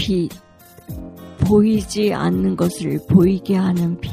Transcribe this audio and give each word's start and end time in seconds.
빛. 0.00 0.30
보이지 1.40 2.14
않는 2.14 2.56
것을 2.56 3.00
보이게 3.06 3.54
하는 3.54 4.00
빛. 4.00 4.10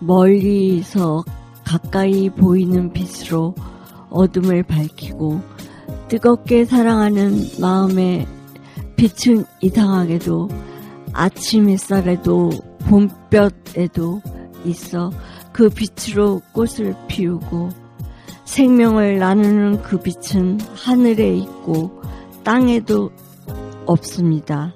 멀리서 0.00 1.24
가까이 1.64 2.28
보이는 2.28 2.92
빛으로 2.92 3.54
어둠을 4.10 4.64
밝히고 4.64 5.40
뜨겁게 6.08 6.64
사랑하는 6.64 7.38
마음의 7.60 8.26
빛은 8.96 9.44
이상하게도 9.60 10.48
아침 11.12 11.68
햇살에도 11.68 12.50
봄볕에도 12.88 14.20
있어 14.64 15.12
그 15.52 15.68
빛으로 15.68 16.42
꽃을 16.52 16.96
피우고 17.06 17.68
생명을 18.44 19.20
나누는 19.20 19.82
그 19.82 20.00
빛은 20.00 20.58
하늘에 20.74 21.36
있고 21.36 22.02
땅에도 22.42 23.12
없습니다. 23.86 24.72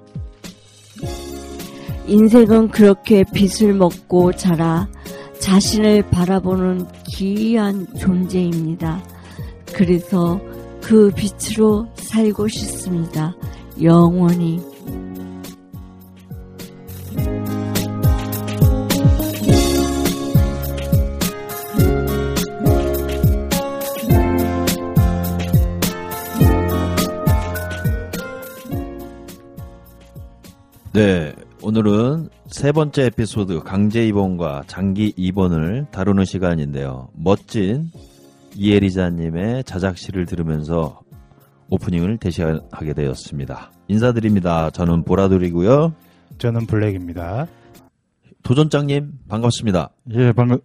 인생은 2.07 2.69
그렇게 2.69 3.25
빛을 3.25 3.75
먹고 3.75 4.33
자라 4.33 4.89
자신을 5.41 6.11
바라보는 6.11 6.87
기이한 7.05 7.87
존재입니다. 7.99 9.03
그래서 9.75 10.41
그 10.81 11.11
빛으로 11.15 11.87
살고 11.97 12.49
싶습니다. 12.49 13.35
영원히. 13.83 14.61
네, 30.93 31.34
오늘은 31.65 32.29
세 32.49 32.73
번째 32.73 33.05
에피소드 33.05 33.61
강제 33.61 34.07
입원과 34.07 34.65
장기 34.67 35.15
입원을 35.17 35.87
다루는 35.91 36.27
시간인데요. 36.27 37.09
멋진 37.15 37.91
이혜리자님의 38.55 39.65
자작시를 39.65 40.27
들으면서 40.27 41.01
오프닝을 41.71 42.19
대시하게 42.19 42.93
되었습니다. 42.93 43.73
인사드립니다. 43.89 44.69
저는 44.69 45.05
보라돌이고요. 45.05 45.95
저는 46.37 46.67
블랙입니다. 46.67 47.47
도전장님 48.43 49.21
반갑습니다. 49.27 49.89
예, 50.11 50.33
반갑, 50.33 50.61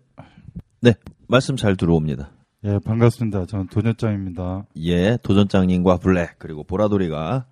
말씀 1.29 1.55
잘 1.55 1.77
들어옵니다. 1.77 2.29
예, 2.65 2.77
반갑습니다. 2.83 3.45
저는 3.45 3.67
도녀짱입니다. 3.67 4.65
예, 4.79 5.17
도전장님과 5.23 5.95
블랙 5.99 6.37
그리고 6.39 6.65
보라돌이가 6.65 7.45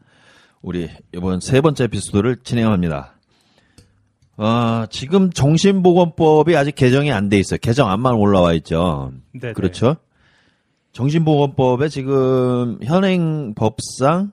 우리 0.61 0.89
이번 1.15 1.39
세 1.39 1.61
번째 1.61 1.85
에피소드를 1.85 2.39
진행합니다. 2.43 3.13
아, 4.37 4.85
지금 4.91 5.31
정신보건법이 5.31 6.55
아직 6.55 6.75
개정이 6.75 7.11
안 7.11 7.29
돼 7.29 7.39
있어요. 7.39 7.57
개정 7.61 7.89
안만 7.89 8.13
올라와 8.13 8.53
있죠. 8.53 9.11
네, 9.33 9.51
그렇죠? 9.53 9.95
정신보건법에 10.93 11.89
지금 11.89 12.77
현행 12.83 13.53
법상 13.55 14.31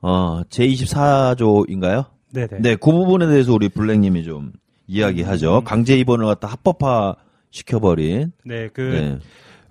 어, 0.00 0.42
제24조인가요? 0.48 2.06
네, 2.32 2.46
네. 2.46 2.58
네, 2.60 2.76
그 2.76 2.90
부분에 2.90 3.26
대해서 3.26 3.52
우리 3.52 3.68
블랙님이 3.68 4.24
좀 4.24 4.52
이야기하죠. 4.86 5.58
음. 5.58 5.64
강제 5.64 5.96
입원을 5.98 6.26
갖다 6.26 6.48
합법화 6.48 7.16
시켜버린. 7.50 8.32
네, 8.44 8.68
그 8.72 8.80
네, 8.80 9.18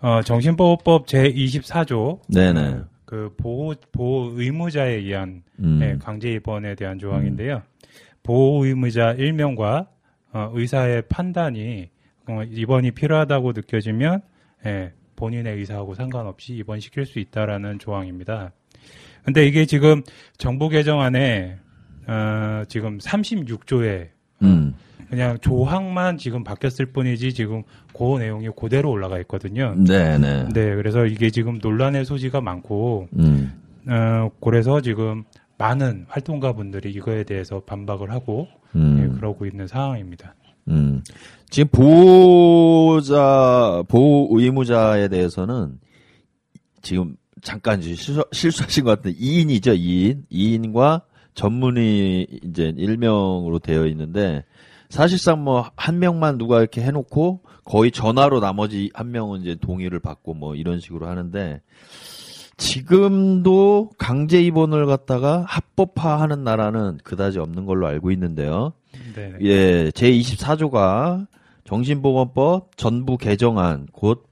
어, 0.07 0.21
정신보호법 0.21 1.07
제 1.07 1.31
24조 1.31 2.19
네네. 2.27 2.81
그 3.05 3.33
보호 3.37 3.73
보호 3.91 4.31
의무자에 4.35 4.95
의한 4.95 5.41
음. 5.59 5.79
네, 5.79 5.97
강제 5.99 6.29
입원에 6.31 6.75
대한 6.75 6.99
조항인데요. 6.99 7.61
보호 8.23 8.65
의무자 8.65 9.15
1명과 9.15 9.87
어, 10.31 10.51
의사의 10.53 11.03
판단이 11.09 11.89
어, 12.27 12.43
입원이 12.43 12.91
필요하다고 12.91 13.53
느껴지면 13.53 14.21
예, 14.65 14.93
본인의 15.15 15.57
의사하고 15.57 15.95
상관없이 15.95 16.53
입원시킬 16.55 17.05
수 17.05 17.19
있다라는 17.19 17.79
조항입니다. 17.79 18.51
근데 19.23 19.45
이게 19.45 19.65
지금 19.65 20.03
정부 20.37 20.69
개정안에 20.69 21.57
어, 22.07 22.63
지금 22.67 22.97
36조에 22.97 24.09
음. 24.43 24.73
그냥 25.09 25.37
조항만 25.39 26.17
지금 26.17 26.43
바뀌었을 26.43 26.87
뿐이지 26.87 27.33
지금 27.33 27.63
그 27.97 28.17
내용이 28.19 28.49
그대로 28.55 28.91
올라가 28.91 29.19
있거든요. 29.21 29.75
네네. 29.75 30.49
네, 30.53 30.75
그래서 30.75 31.05
이게 31.05 31.31
지금 31.31 31.59
논란의 31.61 32.05
소지가 32.05 32.41
많고, 32.41 33.07
음. 33.17 33.51
어, 33.87 34.29
그래서 34.39 34.81
지금 34.81 35.23
많은 35.59 36.05
활동가 36.07 36.53
분들이 36.53 36.89
이거에 36.91 37.23
대해서 37.23 37.59
반박을 37.59 38.09
하고, 38.09 38.47
음. 38.75 38.95
네, 38.95 39.07
그러고 39.15 39.45
있는 39.45 39.67
상황입니다. 39.67 40.33
음. 40.69 41.03
지금 41.49 41.69
보호자, 41.71 43.13
보호 43.87 44.39
의무자에 44.39 45.09
대해서는 45.09 45.79
지금 46.81 47.15
잠깐 47.41 47.81
실수, 47.81 48.23
실수하신 48.31 48.85
것 48.85 48.91
같은데 48.97 49.19
2인이죠, 49.19 49.77
2인. 49.77 50.23
2인과 50.31 51.01
전문의 51.33 52.27
이제 52.43 52.71
1명으로 52.71 53.61
되어 53.61 53.85
있는데 53.87 54.43
사실상 54.89 55.43
뭐 55.43 55.69
한 55.75 55.99
명만 55.99 56.37
누가 56.37 56.59
이렇게 56.59 56.81
해놓고 56.81 57.41
거의 57.63 57.91
전화로 57.91 58.39
나머지 58.39 58.89
한 58.93 59.11
명은 59.11 59.41
이제 59.41 59.55
동의를 59.55 59.99
받고 59.99 60.33
뭐 60.33 60.55
이런 60.55 60.79
식으로 60.79 61.07
하는데 61.07 61.61
지금도 62.59 63.89
강제 63.97 64.41
입원을 64.43 64.85
갖다가 64.85 65.43
합법화하는 65.47 66.43
나라는 66.43 66.99
그다지 67.03 67.39
없는 67.39 67.65
걸로 67.65 67.87
알고 67.87 68.11
있는데요. 68.11 68.73
네, 69.15 69.33
네. 69.39 69.45
예, 69.45 69.91
제 69.91 70.11
24조가 70.11 71.25
정신보건법 71.63 72.75
전부 72.77 73.17
개정안 73.17 73.87
곧 73.91 74.25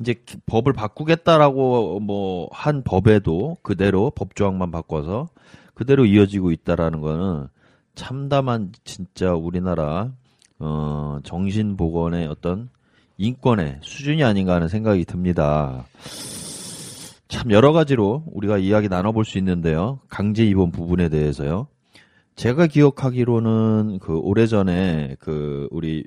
이제 0.00 0.14
기- 0.24 0.36
법을 0.46 0.72
바꾸겠다라고 0.72 2.00
뭐 2.00 2.48
한 2.52 2.82
법에도 2.82 3.56
그대로 3.62 4.10
법 4.14 4.34
조항만 4.36 4.70
바꿔서 4.70 5.28
그대로 5.74 6.04
이어지고 6.04 6.52
있다라는 6.52 7.00
거는 7.00 7.48
참담한 7.94 8.72
진짜 8.84 9.32
우리나라 9.34 10.10
어 10.58 11.18
정신 11.24 11.76
보건의 11.76 12.26
어떤 12.26 12.68
인권의 13.18 13.78
수준이 13.82 14.22
아닌가 14.24 14.54
하는 14.54 14.68
생각이 14.68 15.04
듭니다. 15.04 15.84
참 17.30 17.52
여러 17.52 17.72
가지로 17.72 18.24
우리가 18.32 18.58
이야기 18.58 18.88
나눠볼 18.88 19.24
수 19.24 19.38
있는데요. 19.38 20.00
강제 20.08 20.44
입원 20.44 20.72
부분에 20.72 21.08
대해서요. 21.08 21.68
제가 22.34 22.66
기억하기로는 22.66 24.00
그 24.00 24.18
오래전에 24.18 25.16
그 25.20 25.68
우리 25.70 26.04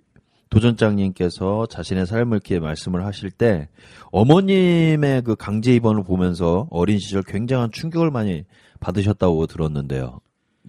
도전장님께서 0.49 1.65
자신의 1.67 2.05
삶을 2.05 2.35
이렇게 2.35 2.59
말씀을 2.59 3.05
하실 3.05 3.31
때 3.31 3.69
어머님의 4.11 5.23
그 5.23 5.35
강제 5.35 5.73
입원을 5.73 6.03
보면서 6.03 6.67
어린 6.69 6.99
시절 6.99 7.23
굉장한 7.23 7.71
충격을 7.71 8.11
많이 8.11 8.43
받으셨다고 8.81 9.47
들었는데요. 9.47 10.19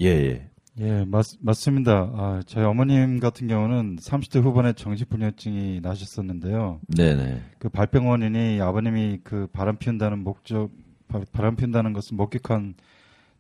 예, 0.00 0.06
예. 0.06 0.50
예, 0.80 1.04
맞, 1.06 1.24
맞습니다. 1.40 2.10
아, 2.14 2.42
저희 2.46 2.64
어머님 2.64 3.20
같은 3.20 3.46
경우는 3.46 3.96
30대 3.96 4.42
후반에 4.42 4.72
정신불면증이 4.72 5.80
나셨었는데요. 5.82 6.80
네네. 6.88 7.42
그 7.58 7.68
발병 7.68 8.08
원인이 8.08 8.60
아버님이 8.60 9.20
그 9.22 9.46
바람 9.52 9.76
피운다는 9.76 10.24
목적, 10.24 10.70
바- 11.06 11.20
바람 11.32 11.54
피운다는 11.54 11.92
것을 11.92 12.16
목격한 12.16 12.74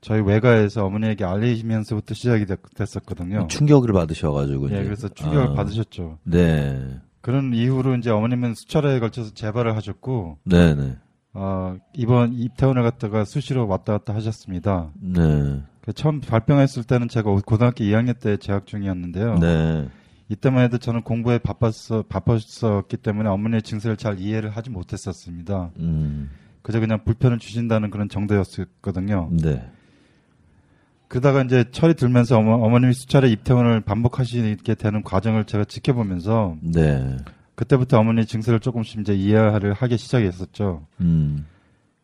저희 0.00 0.20
외가에서 0.20 0.84
어머니에게 0.84 1.24
알리면서부터 1.24 2.14
시작이 2.14 2.46
됐, 2.46 2.60
었거든요 2.96 3.48
충격을 3.48 3.92
받으셔가지고. 3.92 4.70
예, 4.70 4.74
이제. 4.76 4.84
그래서 4.84 5.08
충격을 5.08 5.48
아, 5.48 5.52
받으셨죠. 5.54 6.18
네. 6.22 6.98
그런 7.20 7.52
이후로 7.54 7.96
이제 7.96 8.10
어머님은 8.10 8.54
수차례에 8.54 9.00
걸쳐서 9.00 9.32
재발을 9.34 9.74
하셨고, 9.76 10.38
네네. 10.44 10.98
어, 11.34 11.76
이번 11.92 12.32
입퇴원을 12.32 12.82
갖다가 12.82 13.24
수시로 13.24 13.66
왔다 13.66 13.98
갔다 13.98 14.14
하셨습니다. 14.14 14.90
네. 15.00 15.60
그 15.82 15.92
처음 15.92 16.20
발병했을 16.20 16.84
때는 16.84 17.08
제가 17.08 17.30
고등학교 17.44 17.84
2학년 17.84 18.18
때 18.18 18.36
재학 18.36 18.66
중이었는데요. 18.66 19.38
네. 19.38 19.88
이때만 20.28 20.64
해도 20.64 20.78
저는 20.78 21.02
공부에 21.02 21.38
바빴어, 21.38 22.04
바빴었기 22.08 22.96
때문에 22.98 23.28
어머니의 23.28 23.62
증세를 23.62 23.96
잘 23.96 24.18
이해를 24.20 24.50
하지 24.50 24.70
못했었습니다. 24.70 25.70
음. 25.78 26.30
그저 26.62 26.80
그냥 26.80 27.04
불편을 27.04 27.38
주신다는 27.38 27.90
그런 27.90 28.08
정도였거든요. 28.08 29.28
네. 29.32 29.68
그러다가 31.08 31.42
이제 31.42 31.64
철이 31.70 31.94
들면서 31.94 32.38
어머, 32.38 32.54
어머님이 32.54 32.94
수차례 32.94 33.28
입퇴원을 33.28 33.82
반복하시게 33.82 34.74
되는 34.74 35.02
과정을 35.02 35.44
제가 35.44 35.64
지켜보면서 35.64 36.56
네. 36.62 37.18
그때부터 37.54 37.98
어머니 38.00 38.26
증세를 38.26 38.60
조금씩 38.60 39.00
이제 39.00 39.14
이해를 39.14 39.72
하기 39.74 39.96
시작했었죠. 39.96 40.86
음. 41.00 41.46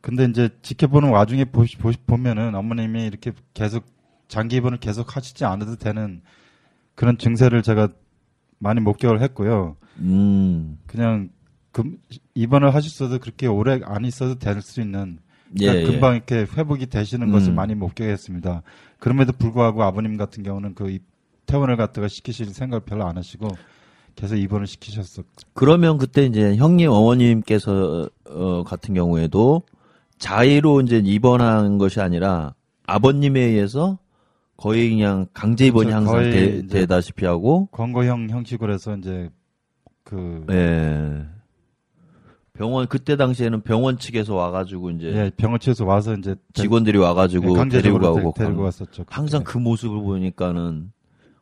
근데 0.01 0.25
이제 0.25 0.49
지켜보는 0.63 1.11
와중에 1.11 1.45
보시, 1.45 1.77
보시, 1.77 1.99
보면은 2.07 2.55
어머님이 2.55 3.05
이렇게 3.07 3.33
계속 3.53 3.85
장기 4.29 4.57
입원을 4.57 4.79
계속 4.79 5.17
하시지 5.17 5.45
않아도 5.45 5.77
되는 5.77 6.23
그런 6.95 7.19
증세를 7.19 7.63
제가 7.63 7.89
많이 8.59 8.81
목격을 8.81 9.21
했고요. 9.23 9.77
음. 9.99 10.79
그냥 10.87 11.31
금, 11.73 11.99
입원을 12.35 12.75
하셨어도 12.75 13.19
그렇게 13.19 13.47
오래 13.47 13.81
안 13.85 14.05
있어도 14.05 14.37
될 14.39 14.63
수 14.63 14.81
있는 14.81 15.19
예, 15.61 15.67
그러니까 15.67 15.83
예. 15.83 15.93
금방 15.93 16.15
이렇게 16.15 16.47
회복이 16.57 16.87
되시는 16.87 17.33
것을 17.33 17.53
음. 17.53 17.55
많이 17.57 17.75
목격했습니다. 17.75 18.63
그럼에도 18.99 19.33
불구하고 19.33 19.83
아버님 19.83 20.17
같은 20.17 20.43
경우는 20.43 20.75
그 20.75 20.91
입- 20.91 21.05
퇴원을 21.47 21.77
갖다가 21.77 22.07
시키실 22.07 22.47
생각을 22.55 22.85
별로 22.85 23.05
안 23.07 23.17
하시고 23.17 23.49
계속 24.21 24.37
입원을 24.37 24.67
시키셨었. 24.67 25.25
그러면 25.55 25.97
그때 25.97 26.27
이제 26.27 26.55
형님 26.57 26.91
어머님께서 26.91 28.09
어, 28.29 28.63
같은 28.65 28.93
경우에도 28.95 29.63
자의로 30.19 30.83
이제 30.83 31.01
입원한 31.03 31.79
것이 31.79 32.01
아니라 32.01 32.55
아버님에 32.87 33.41
의해서 33.41 33.99
거의 34.59 34.91
그냥 34.91 35.27
강제 35.33 35.67
입원이 35.67 35.89
그렇죠. 35.91 36.07
항상 36.07 36.31
되, 36.31 36.67
되다시피 36.67 37.25
하고 37.25 37.67
권고형 37.73 38.29
형식으로 38.29 38.75
해서 38.75 38.95
이제 38.97 39.31
그 40.05 40.45
예. 40.51 41.25
병원 42.53 42.87
그때 42.89 43.17
당시에는 43.17 43.63
병원 43.63 43.97
측에서 43.97 44.35
와가지고 44.35 44.91
이제 44.91 45.07
예, 45.15 45.31
병원치에서 45.35 45.87
와서 45.87 46.15
이제 46.15 46.35
직원들이 46.53 46.99
와가지고 46.99 47.43
예, 47.43 47.47
데리고 47.47 47.57
강제적으로 47.59 48.15
가고 48.15 48.35
데, 48.37 48.45
리고 48.45 48.57
강- 48.57 48.65
왔었죠. 48.67 49.05
그때. 49.05 49.07
항상 49.09 49.45
그 49.45 49.57
모습을 49.57 49.99
보니까는 50.03 50.93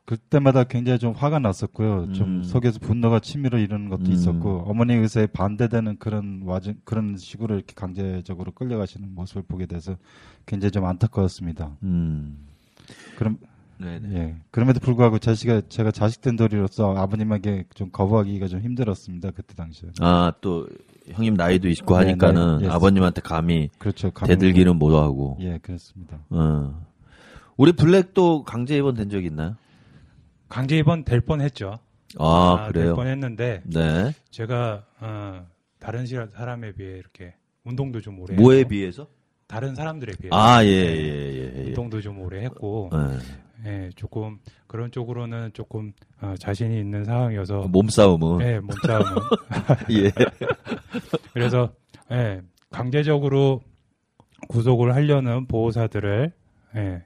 그때마다 0.09 0.65
굉장히 0.65 0.99
좀 0.99 1.13
화가 1.13 1.39
났었고요. 1.39 2.05
음. 2.05 2.15
좀 2.15 2.43
속에서 2.43 2.79
분노가 2.79 3.21
치밀어 3.21 3.59
이르는 3.59 3.91
것도 3.91 4.05
음. 4.07 4.13
있었고 4.13 4.65
어머니 4.67 4.95
의사에 4.95 5.27
반대되는 5.27 5.99
그런 5.99 6.41
와중 6.47 6.77
그런 6.85 7.19
식으로 7.19 7.57
이렇게 7.57 7.75
강제적으로 7.75 8.53
끌려가시는 8.53 9.15
모습을 9.15 9.43
보게 9.43 9.67
돼서 9.67 9.97
굉장히 10.47 10.71
좀 10.71 10.87
안타까웠습니다. 10.87 11.77
음. 11.83 12.39
그럼 13.19 13.37
네. 13.77 14.01
예. 14.15 14.37
그럼에도 14.51 14.81
불구하고 14.81 15.19
자식가 15.19 15.61
제가 15.69 15.91
자식된 15.91 16.37
도리로서 16.37 16.97
아버님에게 16.97 17.65
좀 17.75 17.91
거부하기가 17.91 18.49
좀 18.49 18.61
힘들었습니다. 18.61 19.33
그때 19.33 19.55
당시에. 19.55 19.91
아 20.01 20.33
또 20.41 20.67
형님 21.11 21.35
나이도 21.35 21.69
있고 21.69 21.99
네, 21.99 22.07
하니까는 22.07 22.59
네, 22.61 22.65
예. 22.65 22.69
아버님한테 22.71 23.21
감히 23.21 23.69
그렇죠. 23.79 24.11
감히- 24.11 24.29
대들기는 24.31 24.75
못 24.75 24.97
하고. 24.97 25.37
예, 25.41 25.59
그렇습니다. 25.59 26.19
어. 26.31 26.83
우리 27.59 27.73
블랙도 27.73 28.45
강제 28.45 28.75
입원 28.79 28.95
된 28.95 29.11
적 29.11 29.23
있나요? 29.23 29.57
강제 30.49 30.79
입원 30.79 31.05
될 31.05 31.21
뻔했죠. 31.21 31.79
아, 32.19 32.71
될 32.73 32.83
그래요. 32.83 32.95
뻔했는데 32.97 33.63
네. 33.67 34.13
제가 34.31 34.87
어, 35.01 35.47
다른 35.79 36.07
시- 36.07 36.17
사람에 36.35 36.73
비해 36.73 36.97
이렇게 36.99 37.35
운동도 37.65 38.01
좀 38.01 38.19
오래 38.21 38.35
뭐에 38.35 38.59
했고, 38.61 38.69
비해서? 38.71 39.07
다른 39.47 39.75
사람들에 39.75 40.13
비해 40.21 40.31
아, 40.33 40.63
예, 40.65 40.69
예, 40.69 41.33
예, 41.35 41.53
예. 41.57 41.65
운동도 41.69 42.01
좀 42.01 42.21
오래 42.21 42.43
했고 42.45 42.91
예. 42.95 43.19
예, 43.67 43.91
조금 43.97 44.39
그런 44.67 44.91
쪽으로는 44.91 45.51
조금 45.53 45.93
어, 46.21 46.35
자신이 46.39 46.79
있는 46.81 47.05
상황이어서 47.05 47.63
몸싸움은. 47.69 48.41
예, 48.47 48.59
몸싸움은 48.61 49.07
예. 49.93 50.11
그래서 51.35 51.73
예, 52.11 52.41
강제적으로 52.71 53.63
구속을 54.49 54.95
하려는 54.95 55.47
보호사들을 55.47 56.33
예, 56.77 57.03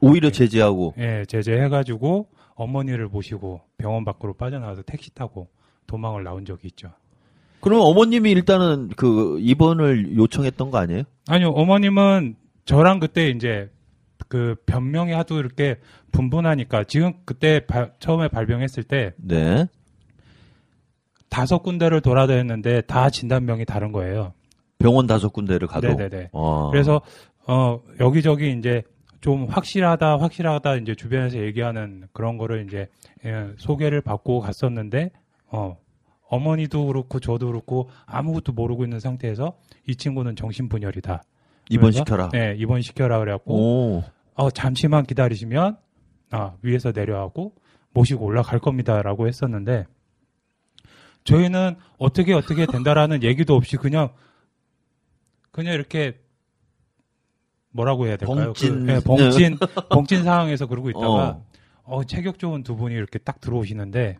오히려 0.00 0.30
제지하고. 0.30 0.94
예, 0.98 1.24
제재해 1.28 1.68
가지고 1.68 2.28
어머니를 2.64 3.08
모시고 3.08 3.62
병원 3.78 4.04
밖으로 4.04 4.34
빠져나와서 4.34 4.82
택시 4.82 5.14
타고 5.14 5.48
도망을 5.86 6.22
나온 6.24 6.44
적이 6.44 6.68
있죠. 6.68 6.90
그럼 7.60 7.80
어머님이 7.80 8.30
일단은 8.32 8.88
그 8.96 9.38
입원을 9.40 10.16
요청했던 10.16 10.70
거 10.70 10.78
아니에요? 10.78 11.02
아니요, 11.28 11.48
어머님은 11.50 12.36
저랑 12.66 13.00
그때 13.00 13.28
이제 13.30 13.70
그 14.28 14.54
변명이 14.66 15.12
하도 15.12 15.38
이렇게 15.38 15.76
분분하니까 16.12 16.84
지금 16.84 17.14
그때 17.24 17.66
발- 17.66 17.92
처음에 17.98 18.28
발병했을 18.28 18.82
때 18.84 19.12
네. 19.16 19.66
다섯 21.28 21.62
군데를 21.62 22.00
돌아다녔는데 22.00 22.82
다 22.82 23.08
진단명이 23.08 23.64
다른 23.64 23.92
거예요. 23.92 24.32
병원 24.78 25.06
다섯 25.06 25.30
군데를 25.32 25.66
가도. 25.68 25.88
네네네. 25.88 26.30
어. 26.32 26.70
그래서 26.70 27.00
어 27.46 27.80
여기저기 28.00 28.52
이제 28.58 28.82
좀 29.20 29.46
확실하다 29.46 30.18
확실하다 30.18 30.76
이제 30.76 30.94
주변에서 30.94 31.38
얘기하는 31.38 32.08
그런 32.12 32.38
거를 32.38 32.64
이제 32.66 32.88
예, 33.24 33.52
소개를 33.58 34.00
받고 34.00 34.40
갔었는데 34.40 35.10
어 35.46 35.76
어머니도 36.28 36.86
그렇고 36.86 37.20
저도 37.20 37.48
그렇고 37.48 37.90
아무것도 38.06 38.52
모르고 38.52 38.84
있는 38.84 39.00
상태에서 39.00 39.58
이 39.86 39.96
친구는 39.96 40.36
정신분열이다. 40.36 41.22
입원 41.70 41.92
시켜라. 41.92 42.28
네, 42.30 42.54
입원 42.56 42.82
시켜라 42.82 43.18
그래갖고 43.18 43.54
오. 43.54 44.04
어, 44.34 44.50
잠시만 44.50 45.04
기다리시면 45.04 45.76
아, 46.30 46.54
위에서 46.62 46.92
내려가고 46.92 47.54
모시고 47.92 48.24
올라갈 48.24 48.60
겁니다라고 48.60 49.26
했었는데 49.26 49.86
저희는 51.24 51.76
어떻게 51.98 52.32
어떻게 52.32 52.66
된다라는 52.66 53.22
얘기도 53.22 53.54
없이 53.54 53.76
그냥 53.76 54.10
그냥 55.50 55.74
이렇게 55.74 56.18
뭐라고 57.72 58.06
해야 58.06 58.16
될까요? 58.16 58.46
벙찐. 58.46 58.86
그, 58.86 58.90
네, 58.90 59.00
벙찐 59.00 59.58
벙찐 59.90 60.24
상황에서 60.24 60.66
그러고 60.66 60.90
있다가 60.90 61.06
어. 61.06 61.46
어, 61.84 62.04
체격 62.04 62.38
좋은 62.38 62.62
두 62.62 62.76
분이 62.76 62.94
이렇게 62.94 63.18
딱 63.18 63.40
들어오시는데 63.40 64.18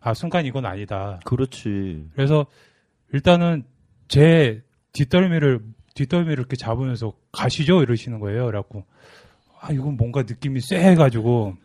아 0.00 0.14
순간 0.14 0.46
이건 0.46 0.66
아니다. 0.66 1.20
그렇지. 1.24 2.08
그래서 2.14 2.46
일단은 3.12 3.64
제 4.08 4.62
뒷덜미를 4.92 5.60
뒷덜미를 5.94 6.38
이렇게 6.38 6.56
잡으면서 6.56 7.14
가시죠 7.32 7.82
이러시는 7.82 8.20
거예요. 8.20 8.46
그래갖고 8.46 8.84
아 9.60 9.72
이건 9.72 9.96
뭔가 9.96 10.22
느낌이 10.22 10.60
쎄해가지고 10.60 11.56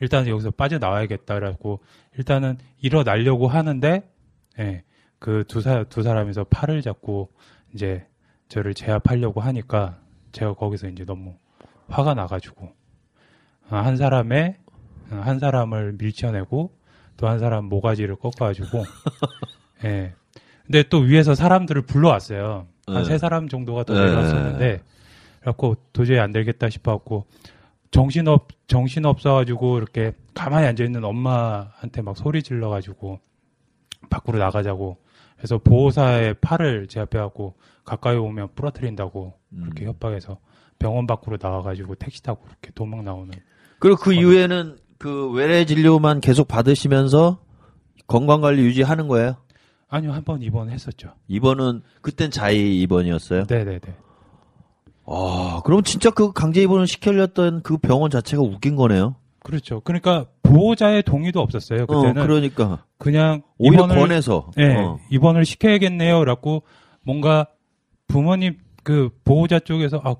일단 0.00 0.26
여기서 0.26 0.50
빠져 0.50 0.78
나와야겠다. 0.78 1.34
그래갖고 1.34 1.80
일단은 2.18 2.58
일어나려고 2.80 3.46
하는데 3.46 4.10
예, 4.58 4.82
그두사두 5.20 6.02
사람이서 6.02 6.44
팔을 6.44 6.82
잡고 6.82 7.30
이제 7.72 8.06
저를 8.52 8.74
제압하려고 8.74 9.40
하니까 9.40 9.96
제가 10.32 10.52
거기서 10.52 10.88
이제 10.88 11.06
너무 11.06 11.34
화가 11.88 12.12
나가지고 12.12 12.70
아, 13.70 13.78
한 13.78 13.96
사람의 13.96 14.56
아, 15.10 15.16
한 15.16 15.38
사람을 15.38 15.94
밀쳐내고 15.98 16.70
또 17.16 17.28
한 17.28 17.38
사람 17.38 17.64
모가지를 17.66 18.16
꺾어가지고 18.16 18.84
예. 19.84 20.12
근데 20.66 20.82
또 20.82 20.98
위에서 20.98 21.34
사람들을 21.34 21.82
불러왔어요. 21.82 22.66
한 22.86 22.94
네. 22.94 23.04
세 23.04 23.16
사람 23.16 23.48
정도가 23.48 23.84
더 23.84 23.94
네. 23.94 24.00
내려왔었는데 24.00 24.82
그래갖고 25.40 25.76
도저히 25.94 26.18
안 26.18 26.32
되겠다 26.32 26.68
싶어갖고 26.68 27.24
정신없 27.90 28.48
정신 28.66 29.06
없어가지고 29.06 29.78
이렇게 29.78 30.12
가만히 30.34 30.66
앉아 30.66 30.84
있는 30.84 31.04
엄마한테 31.04 32.02
막 32.02 32.18
소리 32.18 32.42
질러가지고 32.42 33.18
밖으로 34.10 34.38
나가자고 34.38 34.98
그래서 35.42 35.58
보호사의 35.58 36.34
팔을 36.34 36.86
제 36.86 37.00
앞에 37.00 37.18
갖고 37.18 37.56
가까이 37.84 38.16
오면 38.16 38.50
부러뜨린다고 38.54 39.32
그렇게 39.60 39.84
음. 39.84 39.88
협박해서 39.88 40.38
병원 40.78 41.08
밖으로 41.08 41.36
나와가지고 41.40 41.96
택시 41.96 42.22
타고 42.22 42.42
그렇게 42.44 42.70
도망 42.76 43.04
나오는 43.04 43.34
그리고 43.80 43.96
그 43.96 44.12
이후에는 44.12 44.78
그 44.98 45.32
외래 45.32 45.64
진료만 45.64 46.20
계속 46.20 46.46
받으시면서 46.46 47.40
건강 48.06 48.40
관리 48.40 48.62
유지하는 48.62 49.08
거예요? 49.08 49.34
아니요 49.88 50.12
한 50.12 50.22
번 50.22 50.42
입원했었죠. 50.42 51.12
입원은 51.26 51.82
그땐 52.02 52.30
자의 52.30 52.80
입원이었어요. 52.80 53.46
네네네. 53.48 53.80
아, 55.06 55.60
그럼 55.64 55.82
진짜 55.82 56.10
그 56.10 56.32
강제 56.32 56.62
입원을 56.62 56.86
시키려던 56.86 57.62
그 57.62 57.78
병원 57.78 58.12
자체가 58.12 58.40
웃긴 58.44 58.76
거네요. 58.76 59.16
그렇죠. 59.42 59.80
그러니까 59.80 60.26
보호자의 60.52 61.02
동의도 61.02 61.40
없었어요. 61.40 61.84
어, 61.84 61.86
그때는 61.86 62.22
그러니까 62.22 62.84
그냥 62.98 63.42
오히려 63.58 63.84
입원을 63.84 63.96
권해서. 63.96 64.50
네, 64.56 64.76
어. 64.76 64.98
입원을 65.10 65.44
시켜야겠네요라고 65.44 66.62
뭔가 67.02 67.46
부모님 68.06 68.58
그 68.82 69.10
보호자 69.24 69.58
쪽에서 69.58 70.00
아 70.04 70.16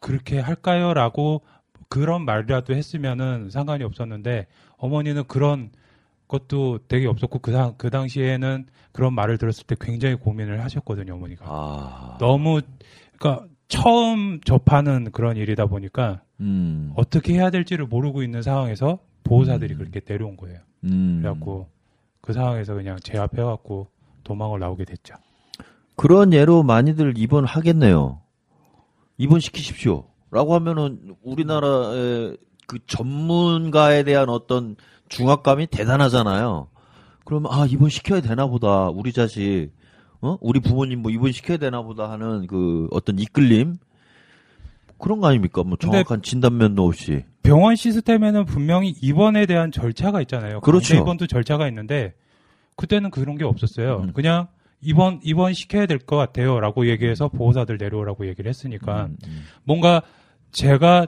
그렇게 0.00 0.38
할까요라고 0.38 1.42
그런 1.88 2.24
말이라도 2.24 2.74
했으면은 2.74 3.50
상관이 3.50 3.84
없었는데 3.84 4.46
어머니는 4.76 5.24
그런 5.28 5.70
것도 6.28 6.80
되게 6.88 7.06
없었고 7.06 7.38
그, 7.38 7.52
당, 7.52 7.74
그 7.76 7.90
당시에는 7.90 8.66
그런 8.92 9.14
말을 9.14 9.38
들었을 9.38 9.66
때 9.66 9.76
굉장히 9.80 10.14
고민을 10.14 10.62
하셨거든요 10.64 11.14
어머니가 11.14 11.44
아, 11.46 12.16
너무 12.18 12.60
그러니까 13.18 13.46
처음 13.68 14.40
접하는 14.44 15.10
그런 15.12 15.36
일이다 15.36 15.66
보니까 15.66 16.22
음, 16.40 16.92
어떻게 16.96 17.34
해야 17.34 17.50
될지를 17.50 17.86
모르고 17.86 18.22
있는 18.22 18.42
상황에서 18.42 18.98
보호자들이 19.24 19.74
음. 19.74 19.78
그렇게 19.78 20.00
내려온 20.06 20.36
거예요 20.36 20.60
음. 20.84 21.20
그래갖고 21.20 21.68
그 22.20 22.32
상황에서 22.32 22.74
그냥 22.74 22.98
제압해갖고 23.02 23.88
도망을 24.22 24.58
나오게 24.60 24.84
됐죠. 24.86 25.14
그런 25.96 26.32
예로 26.32 26.62
많이들 26.62 27.16
입원하겠네요. 27.16 28.20
입원시키십시오. 29.18 30.04
라고 30.30 30.54
하면은 30.54 31.14
우리나라의 31.22 32.36
그 32.66 32.78
전문가에 32.86 34.02
대한 34.02 34.28
어떤 34.28 34.76
중압감이 35.08 35.66
대단하잖아요. 35.68 36.68
그러면 37.24 37.52
아 37.52 37.66
입원시켜야 37.66 38.20
되나 38.20 38.46
보다. 38.46 38.88
우리 38.88 39.12
자식 39.12 39.70
어? 40.20 40.38
우리 40.40 40.60
부모님 40.60 41.02
뭐 41.02 41.10
입원시켜야 41.10 41.58
되나 41.58 41.82
보다 41.82 42.10
하는 42.10 42.46
그 42.46 42.88
어떤 42.90 43.18
이끌림 43.18 43.76
그런 45.04 45.20
거 45.20 45.28
아닙니까? 45.28 45.62
뭐 45.62 45.76
정확한 45.76 46.22
진단면도 46.22 46.84
없이. 46.86 47.24
병원 47.42 47.76
시스템에는 47.76 48.46
분명히 48.46 48.88
입원에 49.02 49.44
대한 49.44 49.70
절차가 49.70 50.20
있잖아요. 50.22 50.60
그렇죠. 50.60 50.96
입원도 50.96 51.26
절차가 51.26 51.68
있는데 51.68 52.14
그때는 52.76 53.10
그런 53.10 53.36
게 53.36 53.44
없었어요. 53.44 53.98
음. 54.06 54.12
그냥 54.14 54.46
입원 54.80 55.20
입원 55.22 55.52
시켜야 55.52 55.84
될 55.86 55.98
것 55.98 56.16
같아요라고 56.16 56.88
얘기해서 56.88 57.28
보호자들 57.28 57.76
내려오라고 57.78 58.26
얘기를 58.28 58.48
했으니까 58.48 59.04
음, 59.06 59.16
음. 59.26 59.42
뭔가 59.64 60.02
제가 60.52 61.06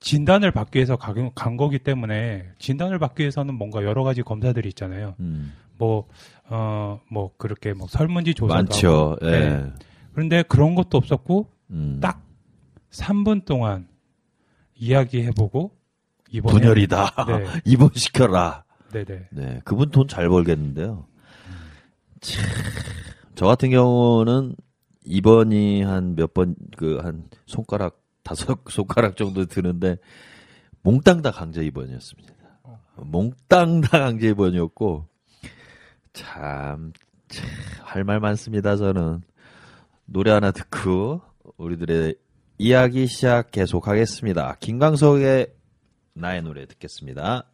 진단을 0.00 0.50
받기 0.52 0.78
위해서 0.78 0.96
가- 0.96 1.14
간 1.34 1.56
거기 1.56 1.78
때문에 1.78 2.44
진단을 2.58 2.98
받기 2.98 3.22
위해서는 3.22 3.54
뭔가 3.54 3.82
여러 3.82 4.04
가지 4.04 4.22
검사들이 4.22 4.68
있잖아요. 4.68 5.14
음. 5.20 5.52
뭐어 5.78 7.00
뭐 7.10 7.30
그렇게 7.38 7.72
뭐 7.72 7.86
설문지 7.88 8.34
조사도 8.34 8.54
많죠. 8.54 9.16
예. 9.22 9.30
네. 9.30 9.64
그런데 10.12 10.42
그런 10.42 10.74
것도 10.74 10.98
없었고 10.98 11.48
음. 11.70 11.98
딱 12.00 12.22
3분 12.90 13.44
동안 13.44 13.88
이야기해보고 14.74 15.76
이번 16.30 16.52
분열이다. 16.52 17.14
네, 17.26 17.46
입원시켜라. 17.64 18.64
네네. 18.92 19.28
네, 19.32 19.60
그분 19.64 19.90
돈 19.90 20.06
잘 20.08 20.28
벌겠는데요. 20.28 21.06
참, 22.20 22.44
저 23.34 23.46
같은 23.46 23.70
경우는 23.70 24.54
입원이 25.04 25.82
한 25.82 26.14
몇 26.16 26.34
번, 26.34 26.54
그, 26.76 26.98
한 27.02 27.24
손가락, 27.46 28.02
다섯 28.22 28.58
손가락 28.68 29.16
정도 29.16 29.44
드는데, 29.46 29.96
몽땅 30.82 31.22
다 31.22 31.30
강제 31.30 31.64
입원이었습니다. 31.64 32.34
몽땅 32.96 33.80
다 33.82 33.98
강제 34.00 34.28
입원이었고, 34.28 35.06
참, 36.12 36.92
할 37.82 38.04
말 38.04 38.20
많습니다, 38.20 38.76
저는. 38.76 39.22
노래 40.06 40.30
하나 40.30 40.50
듣고, 40.50 41.20
우리들의 41.58 42.14
이야기 42.60 43.06
시작 43.06 43.52
계속하겠습니다. 43.52 44.56
김광석의 44.58 45.46
나의 46.14 46.42
노래 46.42 46.66
듣겠습니다. 46.66 47.44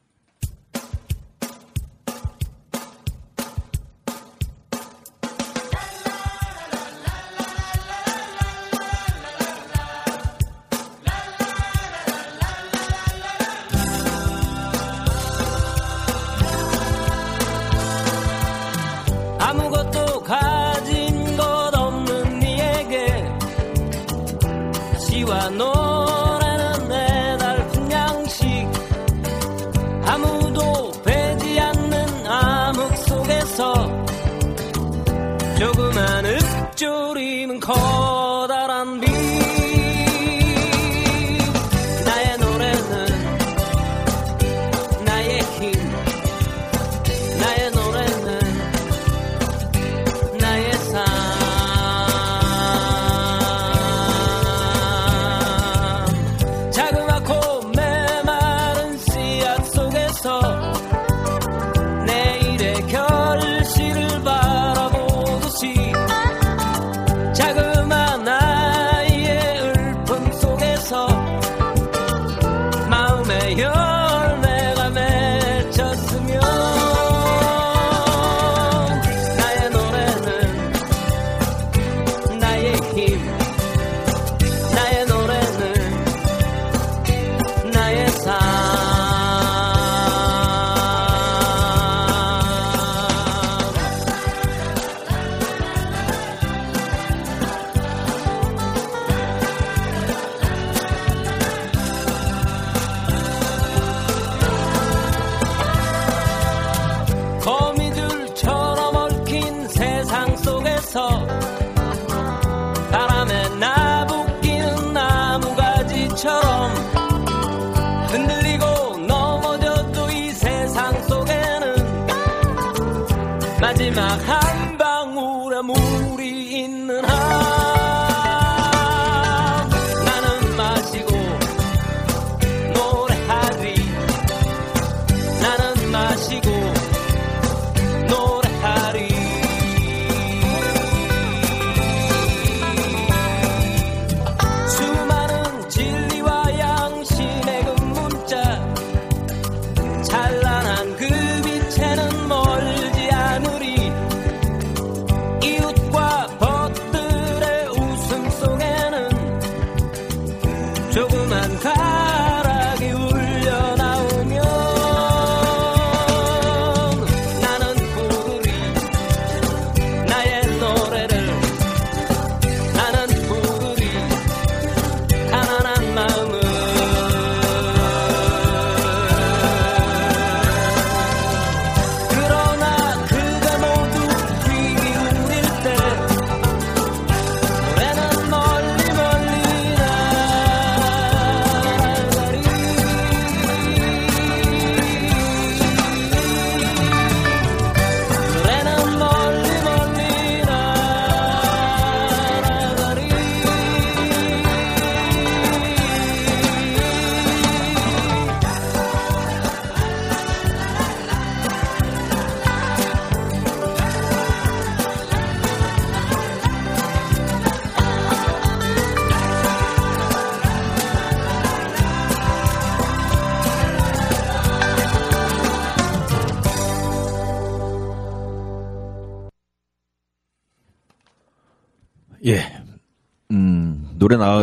속 110.95 111.34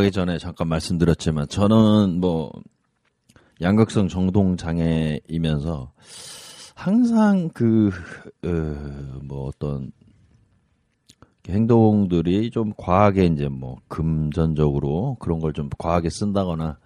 나가기 0.01 0.11
전에 0.11 0.37
잠깐 0.39 0.67
말씀드렸지만 0.67 1.47
저는 1.47 2.19
뭐 2.19 2.51
양극성 3.61 4.07
정동 4.07 4.57
장애이면서 4.57 5.91
항상 6.75 7.49
그, 7.53 7.91
어, 8.43 9.19
뭐 9.23 9.47
어떤 9.47 9.91
행동들이 11.47 12.49
좀 12.49 12.73
과하게 12.75 13.25
이제 13.27 13.47
뭐 13.47 13.77
금전적으로 13.87 15.17
그런 15.19 15.39
걸 15.39 15.53
좀 15.53 15.69
과하게 15.77 16.09
쓴다거나 16.09 16.79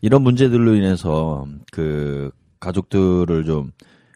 이런 0.00 0.22
문제들로 0.22 0.74
인해서 0.74 1.46
그 1.72 2.30
가족들을 2.60 3.44
좀 3.44 3.72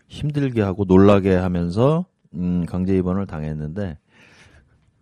힘들게 0.08 0.62
하고 0.62 0.84
놀라게 0.84 1.34
하면서 1.34 2.06
음, 2.34 2.64
강제 2.66 2.96
입원을 2.96 3.26
당했는데 3.26 3.98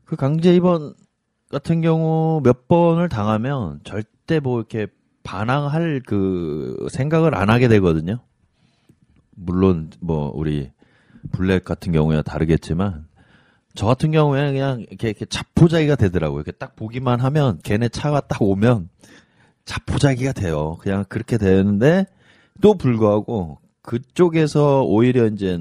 그 0.05 0.17
강제 0.17 0.55
입원 0.55 0.95
같은 1.53 1.83
경우 1.83 2.41
몇 2.43 2.67
번을 2.67 3.11
당하면 3.11 3.79
절대 3.85 4.41
뭐 4.41 4.59
이렇게 4.59 4.87
반항할 5.23 6.03
그 6.07 6.89
생각을 6.91 7.35
안 7.35 7.51
하게 7.51 7.69
되거든요. 7.69 8.21
물론 9.37 9.91
뭐 10.01 10.33
우리 10.35 10.71
블랙 11.31 11.65
같은 11.65 11.93
경우야 11.93 12.23
다르겠지만 12.23 13.07
저 13.75 13.87
같은 13.87 14.11
경우에는 14.11 14.53
그냥 14.53 14.81
이렇게, 14.81 15.11
이렇게 15.11 15.27
자포자기가 15.27 15.97
되더라고요. 15.97 16.41
이렇게 16.41 16.53
딱 16.53 16.75
보기만 16.75 17.21
하면 17.21 17.59
걔네 17.63 17.91
차가 17.91 18.21
딱 18.21 18.41
오면 18.41 18.89
자포자기가 19.67 20.33
돼요. 20.33 20.79
그냥 20.81 21.05
그렇게 21.07 21.37
되는데 21.37 22.07
또 22.63 22.75
불구하고 22.75 23.59
그쪽에서 23.83 24.85
오히려 24.85 25.27
이제 25.27 25.59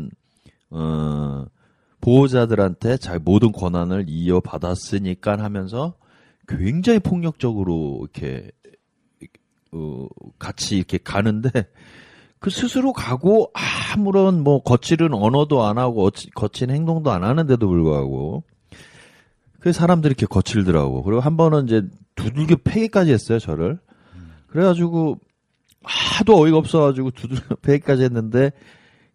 어 0.70 1.46
보호자들한테 2.02 2.98
잘 2.98 3.20
모든 3.20 3.52
권한을 3.52 4.06
이어받았으니까 4.08 5.38
하면서 5.38 5.96
굉장히 6.48 7.00
폭력적으로 7.00 8.06
이렇게 8.14 8.52
어 9.72 10.08
같이 10.38 10.78
이렇게 10.78 10.98
가는데 10.98 11.50
그 12.40 12.50
스스로 12.50 12.92
가고 12.92 13.52
아무런 13.94 14.44
뭐 14.44 14.62
거칠은 14.64 15.14
언어도 15.14 15.64
안 15.64 15.78
하고 15.78 16.10
거친 16.36 16.72
행동도 16.72 17.12
안 17.12 17.24
하는데도 17.24 17.68
불구하고 17.68 18.44
그 19.62 19.72
사람들이 19.72 20.12
이렇게 20.12 20.26
거칠더라고. 20.26 21.04
그리고 21.04 21.22
한 21.22 21.38
번은 21.38 21.66
이제 21.66 21.84
두들겨 22.16 22.58
패기까지 22.64 23.14
했어요, 23.14 23.38
저를. 23.38 23.80
그래가지고 24.48 25.20
하도 25.84 26.40
어이가 26.40 26.58
없어가지고 26.58 27.12
두들겨 27.12 27.56
패기까지 27.62 28.04
했는데 28.04 28.52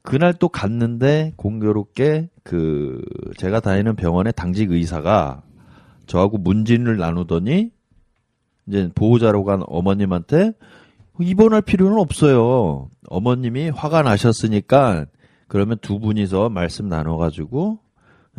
그날 0.07 0.33
또 0.35 0.49
갔는데 0.49 1.33
공교롭게 1.35 2.31
그 2.45 3.03
제가 3.39 3.59
다니는 3.59 3.97
병원의 3.97 4.35
당직 4.37 4.71
의사가 4.71 5.43
저하고 6.07 6.39
문진을 6.39 6.97
나누더니 6.97 7.73
이제 8.69 8.89
보호자로 8.95 9.43
간 9.43 9.65
어머님한테 9.67 10.53
입원할 11.19 11.61
필요는 11.61 11.99
없어요. 11.99 12.89
어머님이 13.09 13.71
화가 13.71 14.03
나셨으니까 14.03 15.07
그러면 15.49 15.77
두 15.83 15.99
분이서 15.99 16.51
말씀 16.51 16.89
나눠가지고 16.89 17.81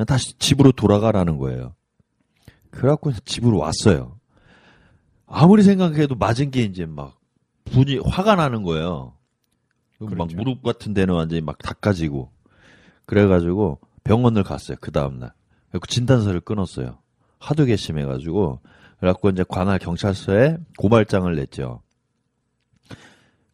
다시 0.08 0.38
집으로 0.39 0.71
돌아가라는 0.71 1.38
거예요. 1.38 1.73
그래갖고 2.71 3.12
집으로 3.25 3.58
왔어요. 3.58 4.15
아무리 5.25 5.63
생각해도 5.63 6.15
맞은 6.15 6.51
게 6.51 6.62
이제 6.62 6.86
막 6.86 7.19
분이 7.65 7.99
화가 8.06 8.36
나는 8.36 8.63
거예요. 8.63 9.16
막 9.99 10.10
그렇죠. 10.10 10.38
무릎 10.38 10.63
같은 10.63 10.93
데는 10.93 11.13
완전히 11.15 11.41
막 11.41 11.57
닦아지고 11.57 12.29
그래가지고 13.05 13.79
병원을 14.03 14.43
갔어요. 14.43 14.77
그 14.79 14.91
다음날. 14.91 15.33
그래서 15.69 15.86
진단서를 15.88 16.41
끊었어요. 16.41 16.97
하도 17.39 17.65
괘씸해가지고 17.65 18.60
그래갖고 18.99 19.29
이제 19.29 19.43
관할 19.47 19.79
경찰서에 19.79 20.57
고발장을 20.77 21.33
냈죠. 21.36 21.81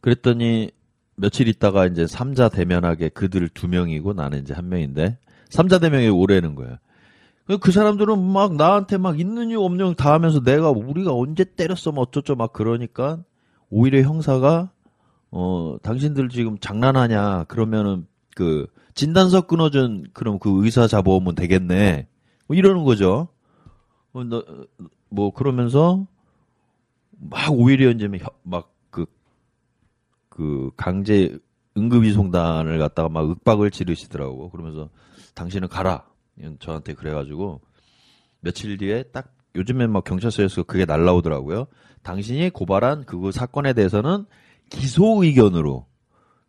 그랬더니 0.00 0.70
며칠 1.16 1.48
있다가 1.48 1.86
이제 1.86 2.06
삼자 2.06 2.48
대면하게 2.48 3.10
그들 3.10 3.48
두 3.48 3.68
명이고 3.68 4.12
나는 4.14 4.40
이제 4.40 4.52
한 4.52 4.68
명인데 4.68 5.18
삼자 5.48 5.78
대면에 5.78 6.08
오래는 6.08 6.54
거예요. 6.54 6.76
그- 7.46 7.58
그 7.58 7.72
사람들은 7.72 8.20
막 8.22 8.56
나한테 8.56 8.96
막 8.96 9.20
있는 9.20 9.50
이유 9.50 9.60
없는 9.62 9.94
다 9.96 10.12
하면서 10.14 10.42
내가 10.42 10.70
우리가 10.70 11.14
언제 11.14 11.44
때렸어 11.44 11.92
뭐 11.92 12.04
어쩌죠 12.04 12.34
막 12.36 12.52
그러니까 12.52 13.18
오히려 13.70 14.00
형사가 14.02 14.70
어 15.36 15.76
당신들 15.82 16.28
지금 16.28 16.58
장난하냐 16.58 17.44
그러면은 17.48 18.06
그 18.36 18.68
진단서 18.94 19.48
끊어준 19.48 20.06
그럼 20.12 20.38
그 20.38 20.64
의사 20.64 20.86
잡아오면 20.86 21.34
되겠네 21.34 22.06
뭐 22.46 22.56
이러는 22.56 22.84
거죠. 22.84 23.26
어, 24.12 24.22
너, 24.22 24.44
뭐 25.08 25.32
그러면서 25.32 26.06
막 27.10 27.52
오히려 27.52 27.90
이제 27.90 28.08
막그 28.44 29.06
그 30.28 30.70
강제 30.76 31.36
응급이송단을 31.76 32.78
갖다가 32.78 33.08
막 33.08 33.28
윽박을 33.28 33.72
지르시더라고. 33.72 34.50
그러면서 34.50 34.88
당신은 35.34 35.68
가라. 35.68 36.06
저한테 36.60 36.94
그래가지고 36.94 37.60
며칠 38.40 38.76
뒤에 38.76 39.04
딱 39.04 39.32
요즘엔 39.56 39.90
막 39.90 40.04
경찰서에서 40.04 40.64
그게 40.64 40.84
날라오더라고요. 40.84 41.66
당신이 42.02 42.50
고발한 42.50 43.04
그 43.06 43.32
사건에 43.32 43.72
대해서는 43.72 44.26
기소 44.70 45.22
의견으로 45.22 45.86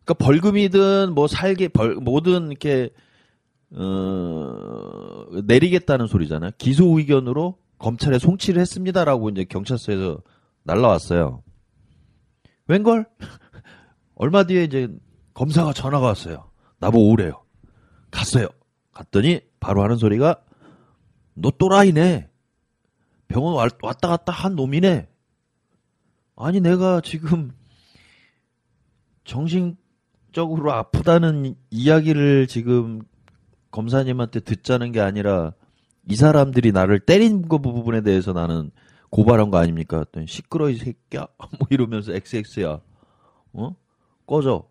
그러니까 0.04 0.24
벌금이든 0.24 1.14
뭐 1.14 1.26
살게 1.26 1.68
벌 1.68 1.94
뭐든 1.96 2.50
이렇게 2.50 2.90
어 3.72 5.26
내리겠다는 5.44 6.06
소리잖아요. 6.06 6.50
기소 6.58 6.98
의견으로 6.98 7.58
검찰에 7.78 8.18
송치를 8.18 8.60
했습니다라고 8.60 9.28
이제 9.30 9.44
경찰서에서 9.44 10.18
날라왔어요. 10.64 11.42
웬걸? 12.68 13.06
얼마 14.16 14.44
뒤에 14.44 14.64
이제 14.64 14.88
검사가 15.34 15.72
전화가 15.72 16.06
왔어요. 16.06 16.50
나보고 16.78 17.10
오래요. 17.10 17.44
갔어요. 18.10 18.48
갔더니 18.92 19.40
바로 19.60 19.82
하는 19.82 19.96
소리가 19.96 20.40
너 21.34 21.50
또라이네. 21.50 22.30
병원 23.28 23.54
와- 23.54 23.68
왔다 23.82 24.08
갔다 24.08 24.32
한 24.32 24.56
놈이네. 24.56 25.08
아니 26.36 26.60
내가 26.60 27.00
지금 27.02 27.52
정신적으로 29.26 30.72
아프다는 30.72 31.54
이야기를 31.70 32.46
지금 32.46 33.02
검사님한테 33.70 34.40
듣자는 34.40 34.92
게 34.92 35.00
아니라 35.00 35.52
이 36.08 36.14
사람들이 36.14 36.72
나를 36.72 37.00
때린 37.00 37.46
거 37.48 37.58
부분에 37.58 38.00
대해서 38.02 38.32
나는 38.32 38.70
고발한 39.10 39.50
거 39.50 39.58
아닙니까? 39.58 40.04
시끄러 40.26 40.70
이 40.70 40.76
새끼야. 40.76 41.26
뭐 41.58 41.66
이러면서 41.70 42.12
XX야. 42.12 42.80
어? 43.52 43.76
꺼져. 44.26 44.68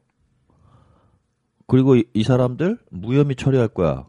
그리고 1.68 1.96
이, 1.96 2.06
이 2.13 2.24
사람들 2.24 2.80
무혐의 2.89 3.36
처리할 3.36 3.68
거야. 3.68 4.08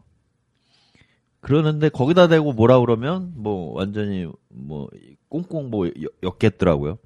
그러는데 1.39 1.89
거기다 1.89 2.27
대고 2.27 2.53
뭐라 2.53 2.79
그러면 2.79 3.33
뭐 3.35 3.73
완전히 3.73 4.27
뭐 4.49 4.89
꽁꽁 5.29 5.69
뭐 5.69 5.87
엮- 5.87 6.13
엮겠더라고요. 6.23 6.97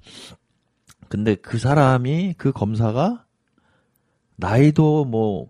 근데 1.08 1.34
그 1.34 1.58
사람이 1.58 2.34
그 2.38 2.52
검사가 2.52 3.26
나이도 4.42 5.04
뭐 5.04 5.48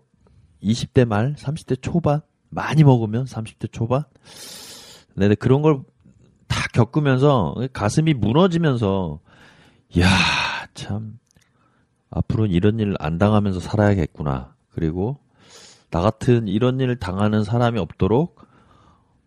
20대 0.61 1.05
말, 1.05 1.33
30대 1.35 1.81
초반 1.81 2.21
많이 2.49 2.83
먹으면 2.83 3.25
30대 3.25 3.71
초반. 3.71 4.03
근데 5.15 5.35
그런 5.35 5.61
걸 5.61 5.83
다 6.53 6.67
겪으면서 6.71 7.55
가슴이 7.73 8.13
무너지면서 8.13 9.19
야, 9.99 10.07
참 10.75 11.17
앞으로는 12.11 12.51
이런 12.51 12.79
일 12.79 12.93
안 12.99 13.17
당하면서 13.17 13.59
살아야겠구나. 13.59 14.53
그리고 14.69 15.17
나 15.89 16.01
같은 16.01 16.47
이런 16.47 16.79
일 16.79 16.95
당하는 16.97 17.43
사람이 17.43 17.79
없도록 17.79 18.39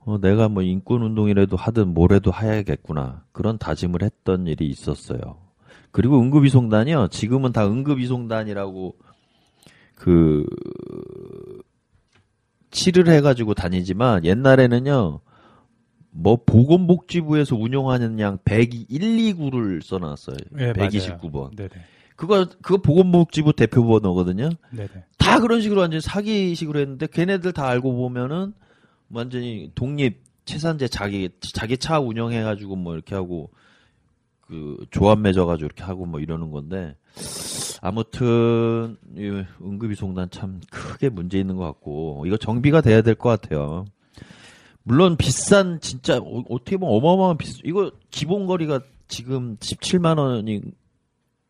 어, 0.04 0.20
내가 0.20 0.48
뭐 0.48 0.62
인권 0.62 1.02
운동이라도 1.02 1.56
하든 1.56 1.94
뭐라도 1.94 2.32
해야겠구나. 2.32 3.24
그런 3.32 3.58
다짐을 3.58 4.02
했던 4.02 4.46
일이 4.46 4.68
있었어요. 4.68 5.38
그리고 5.90 6.20
응급이송단이요. 6.20 7.08
지금은 7.08 7.50
다 7.50 7.66
응급이송단이라고 7.66 8.96
그 9.96 10.46
칠을 12.70 13.08
해가지고 13.08 13.54
다니지만 13.54 14.24
옛날에는요. 14.24 15.20
뭐 16.10 16.38
보건복지부에서 16.46 17.56
운영하는 17.56 18.20
양 18.20 18.38
129를 18.38 19.82
써놨어요. 19.82 20.36
예, 20.58 20.72
맞아요. 20.72 20.90
129번. 20.90 21.56
네네. 21.56 21.70
그거 22.14 22.46
그거 22.62 22.78
보건복지부 22.78 23.52
대표 23.54 23.84
번호거든요. 23.84 24.50
네네. 24.70 24.88
다 25.18 25.40
그런 25.40 25.60
식으로 25.60 25.82
완전 25.82 25.98
히 25.98 26.00
사기식으로 26.00 26.78
했는데 26.80 27.06
걔네들 27.06 27.52
다 27.52 27.66
알고 27.68 27.94
보면은 27.94 28.54
완전히 29.10 29.70
독립 29.74 30.22
채산제 30.46 30.88
자기 30.88 31.28
자기 31.40 31.76
차 31.76 32.00
운영해 32.00 32.42
가지고 32.42 32.76
뭐 32.76 32.94
이렇게 32.94 33.14
하고 33.14 33.50
그 34.40 34.86
조합 34.90 35.20
맺어 35.20 35.44
가지고 35.44 35.66
이렇게 35.66 35.84
하고 35.84 36.06
뭐 36.06 36.20
이러는 36.20 36.50
건데 36.50 36.96
아무튼 37.82 38.96
이 39.16 39.42
응급이송단 39.62 40.30
참 40.30 40.60
크게 40.70 41.08
문제 41.08 41.38
있는 41.38 41.56
것 41.56 41.64
같고 41.64 42.24
이거 42.26 42.36
정비가 42.36 42.80
돼야 42.80 43.02
될 43.02 43.14
것 43.14 43.28
같아요. 43.40 43.84
물론 44.82 45.16
비싼 45.16 45.80
진짜 45.80 46.18
어, 46.18 46.44
어떻게 46.48 46.76
보면 46.76 46.94
어마어마한 46.96 47.38
비싸. 47.38 47.58
이거 47.64 47.90
기본 48.10 48.46
거리가 48.46 48.80
지금 49.08 49.56
17만 49.56 50.18
원이 50.18 50.60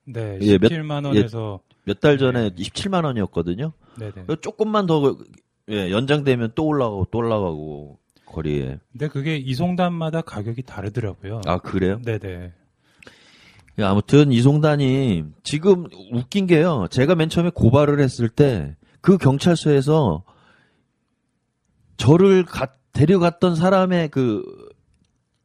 네, 0.06 0.38
예, 0.42 0.58
몇- 0.58 0.68
17만 0.70 1.04
원에서 1.04 1.60
몇달 1.84 2.18
전에 2.18 2.50
27만 2.50 3.04
원이었거든요. 3.04 3.72
네 3.98 4.10
네. 4.12 4.36
조금만 4.40 4.86
더 4.86 5.16
예, 5.70 5.90
연장되면 5.90 6.52
또 6.54 6.66
올라가고 6.66 7.06
또 7.10 7.18
올라가고 7.18 7.98
거리에. 8.24 8.78
근데 8.92 9.08
그게 9.08 9.36
이송단마다 9.36 10.20
가격이 10.22 10.62
다르더라고요. 10.62 11.40
아 11.46 11.58
그래요? 11.58 12.00
네네. 12.04 12.52
예, 13.78 13.82
아무튼 13.84 14.32
이송단이 14.32 15.24
지금 15.42 15.86
웃긴 16.12 16.46
게요. 16.46 16.86
제가 16.90 17.14
맨 17.14 17.28
처음에 17.28 17.50
고발을 17.50 18.00
했을 18.00 18.28
때 18.28 18.74
그 19.02 19.18
경찰서에서 19.18 20.24
저를 21.96 22.44
가- 22.44 22.72
데려갔던 22.92 23.54
사람의 23.54 24.08
그 24.08 24.42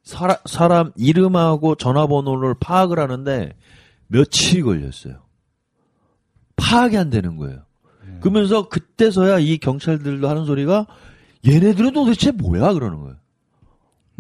사라, 0.04 0.38
사람 0.46 0.92
이름하고 0.96 1.76
전화번호를 1.76 2.56
파악을 2.60 2.98
하는데 3.00 3.56
며칠이 4.08 4.64
걸렸어요. 4.64 5.20
파악이 6.56 6.98
안 6.98 7.10
되는 7.12 7.38
거예요. 7.38 7.60
그러면서 8.20 8.68
그때서야 8.68 9.38
이 9.40 9.58
경찰들도 9.60 10.28
하는 10.28 10.46
소리가 10.46 10.88
얘네들은 11.48 11.94
도대체 11.94 12.32
뭐야 12.32 12.74
그러는 12.74 13.00
거예요. 13.02 13.16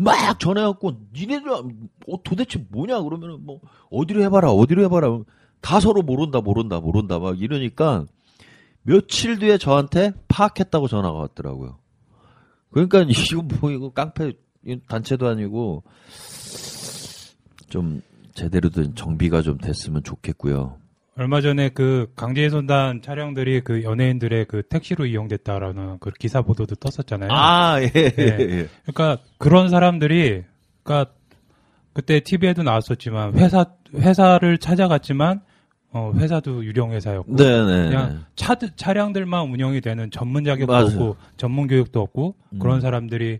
막 0.02 0.40
전화해갖고 0.40 0.98
니네들 1.14 1.50
어, 1.52 2.24
도대체 2.24 2.66
뭐냐 2.70 3.02
그러면은 3.02 3.46
뭐 3.46 3.60
어디로 3.92 4.24
해봐라 4.24 4.52
어디로 4.52 4.84
해봐라 4.84 5.20
다 5.62 5.80
서로 5.80 6.02
모른다 6.02 6.42
모른다 6.42 6.80
모른다 6.80 7.20
막 7.20 7.40
이러니까 7.40 8.06
며칠 8.84 9.38
뒤에 9.38 9.58
저한테 9.58 10.14
파악했다고 10.28 10.88
전화가 10.88 11.18
왔더라고요. 11.20 11.78
그러니까 12.72 13.02
이거 13.08 13.44
뭐 13.44 13.70
이거 13.70 13.92
깡패 13.92 14.34
단체도 14.88 15.28
아니고 15.28 15.84
좀 17.70 18.02
제대로 18.34 18.70
된 18.70 18.96
정비가 18.96 19.42
좀 19.42 19.58
됐으면 19.60 20.04
좋겠고요. 20.04 20.78
얼마 21.18 21.42
전에 21.42 21.70
그 21.70 22.12
강제손단 22.16 23.02
차량들이 23.02 23.62
그 23.62 23.84
연예인들의 23.84 24.46
그 24.46 24.64
택시로 24.64 25.06
이용됐다라는 25.06 25.98
그 26.00 26.12
기사 26.12 26.42
보도도 26.42 26.76
떴었잖아요. 26.76 27.30
아 27.32 27.82
예. 27.82 27.92
예, 27.96 28.10
네. 28.12 28.38
예. 28.40 28.68
그러니까 28.86 29.18
그런 29.38 29.70
사람들이 29.70 30.44
그러니까 30.84 31.12
그때 31.94 32.22
TV에도 32.22 32.64
나왔었지만 32.64 33.38
회사 33.38 33.66
회사를 33.94 34.58
찾아갔지만 34.58 35.42
어 35.94 36.14
회사도 36.16 36.64
유령 36.64 36.94
회사였고 36.94 37.36
네네. 37.36 37.90
그냥 37.90 38.26
차 38.38 38.56
차량들만 38.56 39.50
운영이 39.52 39.82
되는 39.82 40.10
전문 40.10 40.46
자격도 40.46 40.72
맞아요. 40.72 40.86
없고 40.86 41.18
전문 41.36 41.68
교육도 41.68 42.00
없고 42.00 42.36
음. 42.54 42.60
그런 42.60 42.80
사람들이 42.80 43.40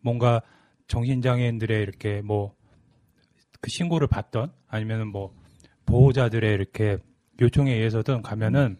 뭔가 0.00 0.40
정신 0.86 1.20
장애인들의 1.20 1.82
이렇게 1.82 2.22
뭐 2.22 2.58
그 3.60 3.70
신고를 3.70 4.06
받던 4.08 4.52
아니면은 4.68 5.08
뭐 5.08 5.32
보호자들의 5.88 6.52
이렇게 6.52 6.98
요청에 7.40 7.72
의해서든 7.72 8.22
가면은 8.22 8.76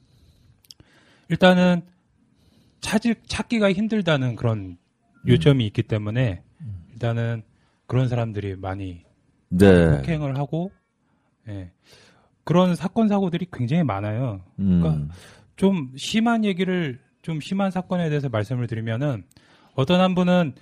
일단은 1.29 1.83
찾을 2.81 3.17
찾기가 3.27 3.73
힘들다는 3.73 4.37
그런 4.37 4.77
요점이 5.27 5.67
있기 5.67 5.83
때문에 5.83 6.43
일단은 6.93 7.43
그런 7.87 8.09
사람들이 8.09 8.57
많이 8.57 9.03
네. 9.49 9.97
폭행을 9.97 10.37
하고 10.39 10.71
예. 11.49 11.71
그런 12.45 12.77
사건 12.77 13.09
사고들이 13.09 13.47
굉장히 13.53 13.83
많아요. 13.83 14.43
음. 14.59 14.81
그러니까 14.81 15.15
좀 15.57 15.93
심한 15.97 16.45
얘기를 16.45 17.01
좀 17.23 17.41
심한 17.41 17.71
사건에 17.71 18.09
대해서 18.09 18.29
말씀을 18.29 18.67
드리면은 18.67 19.25
어떤 19.75 20.01
한 20.01 20.15
분은 20.15 20.55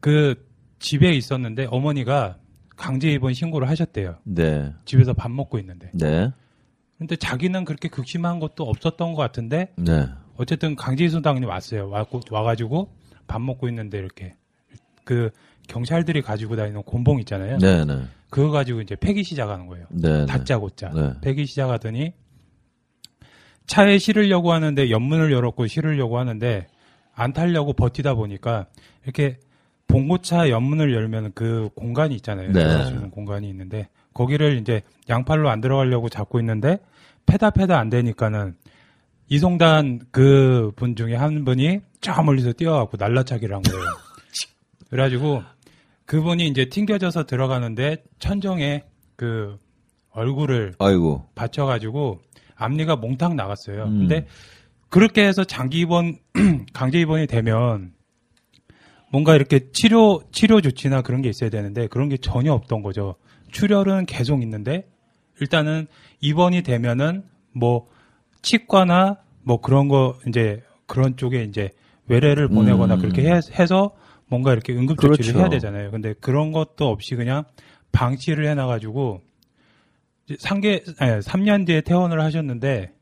그 0.00 0.46
집에 0.78 1.12
있었는데 1.12 1.66
어머니가 1.70 2.38
강제 2.78 3.10
입원 3.12 3.34
신고를 3.34 3.68
하셨대요. 3.68 4.16
네. 4.24 4.72
집에서 4.84 5.12
밥 5.12 5.30
먹고 5.30 5.58
있는데. 5.58 5.90
네. 5.92 6.30
근데 6.96 7.16
자기는 7.16 7.64
그렇게 7.64 7.88
극심한 7.88 8.38
것도 8.38 8.64
없었던 8.64 9.12
것 9.12 9.20
같은데 9.20 9.72
네. 9.76 10.08
어쨌든 10.36 10.76
강제 10.76 11.04
이송당이 11.04 11.44
왔어요. 11.44 11.90
와고 11.90 12.20
와가지고 12.30 12.90
밥 13.26 13.42
먹고 13.42 13.68
있는데 13.68 13.98
이렇게 13.98 14.34
그 15.04 15.30
경찰들이 15.66 16.22
가지고 16.22 16.56
다니는 16.56 16.82
곤봉 16.84 17.20
있잖아요. 17.20 17.58
네. 17.58 17.84
네. 17.84 18.02
그거 18.30 18.50
가지고 18.50 18.80
이제 18.80 18.94
패기 18.96 19.22
시작하는 19.24 19.66
거예요. 19.66 19.86
네. 19.90 20.26
다짜고짜 20.26 20.90
네. 20.90 21.12
패기 21.20 21.46
시작하더니 21.46 22.14
차에 23.66 23.98
실으려고 23.98 24.52
하는데 24.52 24.90
옆문을 24.90 25.32
열었고 25.32 25.66
실으려고 25.66 26.18
하는데 26.18 26.66
안 27.12 27.32
타려고 27.32 27.72
버티다 27.72 28.14
보니까 28.14 28.66
이렇게 29.02 29.38
봉고차 29.88 30.50
옆문을 30.50 30.94
열면 30.94 31.32
그 31.34 31.68
공간이 31.74 32.14
있잖아요. 32.16 32.52
네. 32.52 33.08
공간이 33.10 33.48
있는데 33.48 33.88
거기를 34.14 34.58
이제 34.58 34.82
양팔로 35.08 35.48
안 35.50 35.60
들어가려고 35.60 36.08
잡고 36.08 36.38
있는데 36.40 36.78
패다 37.26 37.50
패다 37.50 37.78
안 37.78 37.88
되니까는 37.90 38.54
이송단 39.28 40.00
그 40.10 40.72
분 40.76 40.94
중에 40.96 41.14
한 41.14 41.44
분이 41.44 41.80
저 42.00 42.22
멀리서 42.22 42.52
뛰어갖고 42.52 42.96
날라차기를 42.98 43.54
한 43.54 43.62
거예요. 43.62 43.82
그래가지고 44.90 45.42
그분이 46.06 46.46
이제 46.48 46.66
튕겨져서 46.68 47.24
들어가는데 47.26 48.04
천정에 48.18 48.84
그 49.16 49.58
얼굴을 50.10 50.74
아이고. 50.78 51.28
받쳐가지고 51.34 52.20
앞니가 52.56 52.96
몽탕 52.96 53.36
나갔어요. 53.36 53.84
음. 53.84 53.98
근데 54.00 54.26
그렇게 54.88 55.26
해서 55.26 55.44
장기 55.44 55.80
입원, 55.80 56.16
강제 56.72 56.98
입원이 57.00 57.26
되면 57.26 57.92
뭔가 59.10 59.34
이렇게 59.34 59.70
치료, 59.72 60.22
치료 60.32 60.60
조치나 60.60 61.02
그런 61.02 61.22
게 61.22 61.28
있어야 61.28 61.50
되는데 61.50 61.86
그런 61.86 62.08
게 62.08 62.16
전혀 62.16 62.52
없던 62.52 62.82
거죠. 62.82 63.16
출혈은 63.50 64.06
계속 64.06 64.42
있는데 64.42 64.86
일단은 65.40 65.86
입원이 66.20 66.62
되면은 66.62 67.24
뭐 67.52 67.88
치과나 68.42 69.18
뭐 69.42 69.60
그런 69.60 69.88
거 69.88 70.18
이제 70.26 70.62
그런 70.86 71.16
쪽에 71.16 71.42
이제 71.44 71.70
외래를 72.06 72.48
보내거나 72.48 72.94
음. 72.94 73.00
그렇게 73.00 73.22
해, 73.22 73.40
해서 73.58 73.94
뭔가 74.26 74.52
이렇게 74.52 74.72
응급 74.74 75.00
조치를 75.00 75.16
그렇죠. 75.16 75.38
해야 75.38 75.48
되잖아요. 75.48 75.90
근데 75.90 76.14
그런 76.20 76.52
것도 76.52 76.88
없이 76.88 77.14
그냥 77.14 77.44
방치를 77.92 78.46
해놔 78.46 78.66
가지고 78.66 79.22
이제 80.26 80.36
3개, 80.36 81.00
아니, 81.00 81.20
3년 81.20 81.66
뒤에 81.66 81.80
퇴원을 81.80 82.20
하셨는데 82.20 82.92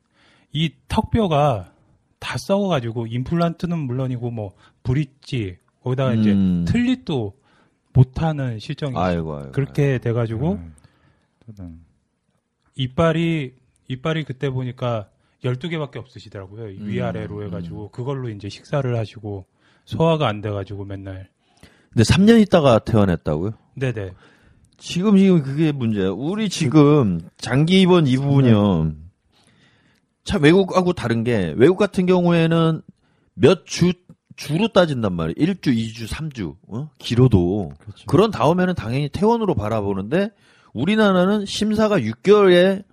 이 0.53 0.73
턱뼈가 0.89 1.73
다 2.19 2.39
썩어 2.39 2.69
가지고 2.69 3.07
임플란트는 3.07 3.79
물론이고 3.79 4.31
뭐 4.31 4.53
브릿지 4.83 5.59
거기다가 5.87 6.15
이제 6.15 6.33
음. 6.33 6.65
틀릿도 6.67 7.35
못하는 7.93 8.59
실정이 8.59 8.95
아이고, 8.97 9.37
아이고. 9.37 9.53
그렇게 9.53 9.99
돼가지고 9.99 10.55
음. 10.55 10.75
음. 11.61 11.85
이빨이 12.75 13.53
이빨이 13.89 14.25
그때 14.25 14.51
보니까 14.51 15.09
12개밖에 15.45 15.97
없으시더라고요. 15.99 16.65
음, 16.65 16.89
위아래로 16.89 17.45
해가지고 17.45 17.91
그걸로 17.91 18.29
이제 18.31 18.49
식사를 18.49 18.97
하시고 18.97 19.47
소화가 19.85 20.27
안 20.27 20.41
돼가지고 20.41 20.85
맨날 20.85 21.29
근데 21.93 22.03
3년 22.03 22.41
있다가 22.43 22.81
퇴원했다고요? 22.81 23.53
네네 23.77 24.11
지금 24.79 25.17
지금 25.17 25.43
그게 25.43 25.71
문제야. 25.71 26.11
우리 26.11 26.49
지금 26.49 27.21
장기 27.37 27.81
입원 27.81 28.09
이 28.09 28.17
부분이요. 28.17 28.93
참 30.25 30.43
외국하고 30.43 30.93
다른 30.95 31.23
게 31.23 31.55
외국 31.57 31.77
같은 31.77 32.07
경우에는 32.07 32.83
몇 33.35 33.65
주 33.67 33.93
주로 34.37 34.69
따진단 34.69 35.15
말이에요. 35.15 35.35
1주, 35.35 35.69
2주, 35.69 36.07
3주. 36.09 36.55
어? 36.69 36.91
길어도 36.99 37.73
그렇죠. 37.79 38.07
그런 38.07 38.31
다음에는 38.31 38.75
당연히 38.75 39.09
퇴원으로 39.09 39.55
바라보는데 39.55 40.31
우리나라는 40.75 41.47
심사가 41.47 41.99
6개월에 41.99 42.85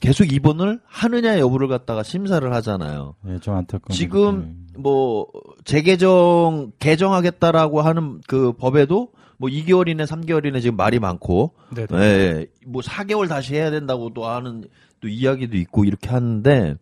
계속 0.00 0.32
입원을 0.32 0.80
하느냐 0.86 1.38
여부를 1.38 1.68
갖다가 1.68 2.02
심사를 2.02 2.52
하잖아요. 2.54 3.14
예, 3.28 3.38
좀 3.38 3.54
안타까운. 3.54 3.94
지금 3.94 4.66
뭐 4.76 5.26
재개정 5.64 6.72
개정하겠다라고 6.78 7.82
하는 7.82 8.20
그 8.26 8.52
법에도 8.54 9.12
뭐 9.36 9.48
2개월 9.48 9.88
이내 9.88 10.04
3개월 10.04 10.46
이내 10.46 10.60
지금 10.60 10.76
말이 10.76 10.98
많고 10.98 11.52
네네 11.74 12.02
예, 12.02 12.06
예. 12.06 12.46
뭐 12.66 12.82
4개월 12.82 13.28
다시 13.28 13.54
해야 13.54 13.70
된다고 13.70 14.12
또 14.12 14.26
하는 14.26 14.64
또 15.00 15.08
이야기도 15.08 15.56
있고 15.58 15.84
이렇게 15.84 16.08
하는데 16.08 16.76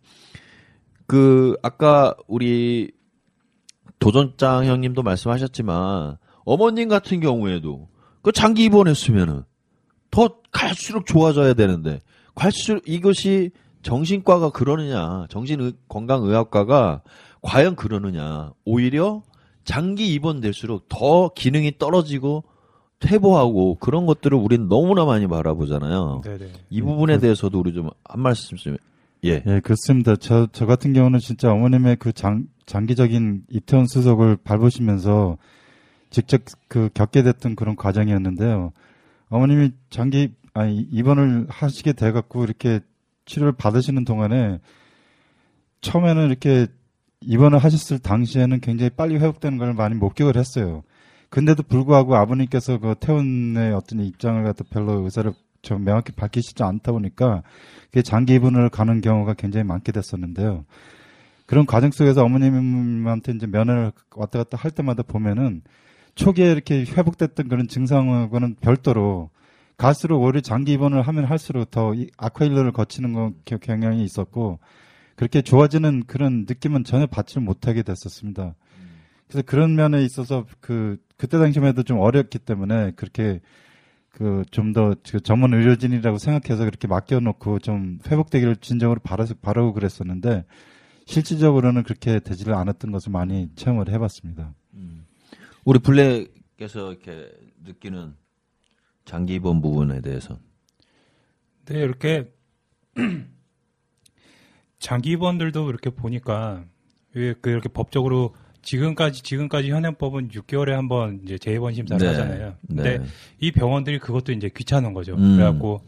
그 1.05 1.55
아까 1.61 2.15
우리 2.27 2.91
도전장 3.99 4.65
형님도 4.65 5.03
말씀하셨지만 5.03 6.17
어머님 6.45 6.89
같은 6.89 7.19
경우에도 7.19 7.87
그 8.21 8.31
장기 8.31 8.65
입원했으면은 8.65 9.43
더 10.11 10.29
갈수록 10.51 11.05
좋아져야 11.05 11.53
되는데 11.53 11.99
갈수록 12.35 12.81
이것이 12.87 13.51
정신과가 13.83 14.49
그러느냐 14.51 15.27
정신 15.29 15.73
건강의학과가 15.87 17.01
과연 17.41 17.75
그러느냐 17.75 18.51
오히려 18.65 19.21
장기 19.63 20.13
입원될수록 20.13 20.89
더 20.89 21.29
기능이 21.35 21.77
떨어지고 21.77 22.43
퇴보하고 22.99 23.75
그런 23.75 24.05
것들을 24.05 24.37
우리는 24.37 24.67
너무나 24.67 25.05
많이 25.05 25.27
바라보잖아요. 25.27 26.21
네네 26.23 26.51
이 26.69 26.81
부분에 26.81 27.19
대해서도 27.19 27.59
우리 27.59 27.73
좀 27.73 27.89
한 28.03 28.19
말씀 28.21 28.57
좀 28.57 28.75
예. 29.25 29.43
예, 29.45 29.59
그렇습니다. 29.59 30.15
저, 30.15 30.47
저 30.51 30.65
같은 30.65 30.93
경우는 30.93 31.19
진짜 31.19 31.51
어머님의 31.51 31.97
그 31.97 32.13
장, 32.13 32.45
장기적인 32.65 33.43
입퇴원 33.49 33.85
수속을 33.85 34.37
밟으시면서 34.43 35.37
직접 36.09 36.41
그 36.67 36.89
겪게 36.93 37.23
됐던 37.23 37.55
그런 37.55 37.75
과정이었는데요. 37.75 38.71
어머님이 39.29 39.71
장기 39.89 40.33
아니 40.53 40.79
입원을 40.91 41.47
하시게 41.49 41.93
돼 41.93 42.11
갖고 42.11 42.43
이렇게 42.43 42.79
치료를 43.25 43.53
받으시는 43.53 44.05
동안에 44.05 44.59
처음에는 45.81 46.27
이렇게 46.27 46.67
입원을 47.21 47.59
하셨을 47.59 47.99
당시에는 47.99 48.59
굉장히 48.61 48.89
빨리 48.89 49.15
회복되는 49.15 49.57
걸 49.57 49.73
많이 49.73 49.95
목격을 49.95 50.35
했어요. 50.35 50.83
근데도 51.29 51.63
불구하고 51.63 52.15
아버님께서 52.15 52.79
그 52.79 52.95
퇴원의 52.99 53.73
어떤 53.73 53.99
입장을 53.99 54.43
갖다 54.43 54.63
별로 54.69 55.03
의사를 55.03 55.31
좀 55.61 55.83
명확히 55.83 56.11
밝히시지 56.11 56.63
않다 56.63 56.91
보니까 56.91 57.43
그게 57.85 58.01
장기 58.01 58.35
입원을 58.35 58.69
가는 58.69 59.01
경우가 59.01 59.33
굉장히 59.33 59.63
많게 59.65 59.91
됐었는데요. 59.91 60.65
그런 61.45 61.65
과정 61.65 61.91
속에서 61.91 62.23
어머님한테 62.23 63.31
이제 63.33 63.47
면회를 63.47 63.91
왔다 64.15 64.39
갔다 64.39 64.57
할 64.57 64.71
때마다 64.71 65.03
보면은 65.03 65.61
초기에 66.15 66.51
이렇게 66.51 66.83
회복됐던 66.85 67.47
그런 67.47 67.67
증상하고는 67.67 68.55
별도로 68.61 69.29
갈수록 69.77 70.21
오히려 70.21 70.41
장기 70.41 70.73
입원을 70.73 71.01
하면 71.01 71.25
할수록 71.25 71.71
더이 71.71 72.09
아쿠아일러를 72.17 72.71
거치는 72.71 73.13
거 73.13 73.31
겨- 73.45 73.57
경향이 73.57 74.03
있었고 74.03 74.59
그렇게 75.15 75.41
좋아지는 75.41 76.03
그런 76.05 76.45
느낌은 76.47 76.83
전혀 76.83 77.05
받지 77.05 77.39
못하게 77.39 77.83
됐었습니다. 77.83 78.55
그래서 79.27 79.43
그런 79.45 79.75
면에 79.75 80.03
있어서 80.03 80.45
그 80.59 80.97
그때 81.17 81.37
당시만 81.37 81.69
해도 81.69 81.83
좀 81.83 81.99
어렸기 81.99 82.39
때문에 82.39 82.91
그렇게 82.95 83.39
그 84.11 84.43
좀 84.51 84.73
더 84.73 84.95
전문 85.23 85.53
의료진이라고 85.53 86.17
생각해서 86.17 86.65
그렇게 86.65 86.87
맡겨놓고 86.87 87.59
좀 87.59 87.99
회복되기를 88.07 88.57
진정으로 88.57 88.99
바라서 89.01 89.35
바라고 89.41 89.73
그랬었는데 89.73 90.45
실질적으로는 91.05 91.83
그렇게 91.83 92.19
되지를 92.19 92.53
않았던 92.53 92.91
것을 92.91 93.11
많이 93.11 93.49
체험을 93.55 93.89
해봤습니다. 93.89 94.53
우리 95.65 95.79
블랙께서 95.79 96.91
이렇게 96.91 97.31
느끼는 97.63 98.15
장기 99.05 99.35
입원 99.35 99.61
부분에 99.61 100.01
대해서. 100.01 100.39
네, 101.65 101.79
이렇게 101.79 102.31
장기 104.79 105.11
입원들도 105.11 105.69
이렇게 105.69 105.89
보니까 105.89 106.63
왜그 107.13 107.49
이렇게 107.49 107.69
법적으로 107.69 108.35
지금까지 108.69 109.23
지금까지 109.23 109.71
현행법은 109.71 110.29
6개월에 110.29 110.69
한 110.71 110.87
번 110.87 111.21
이제 111.23 111.37
재입원 111.39 111.73
심사를 111.73 112.05
네. 112.05 112.13
하잖아요. 112.13 112.53
근데 112.67 112.97
네. 112.99 113.05
이 113.39 113.51
병원들이 113.51 113.97
그것도 113.99 114.31
이제 114.31 114.49
귀찮은 114.55 114.93
거죠. 114.93 115.15
음. 115.15 115.35
그래갖고 115.37 115.81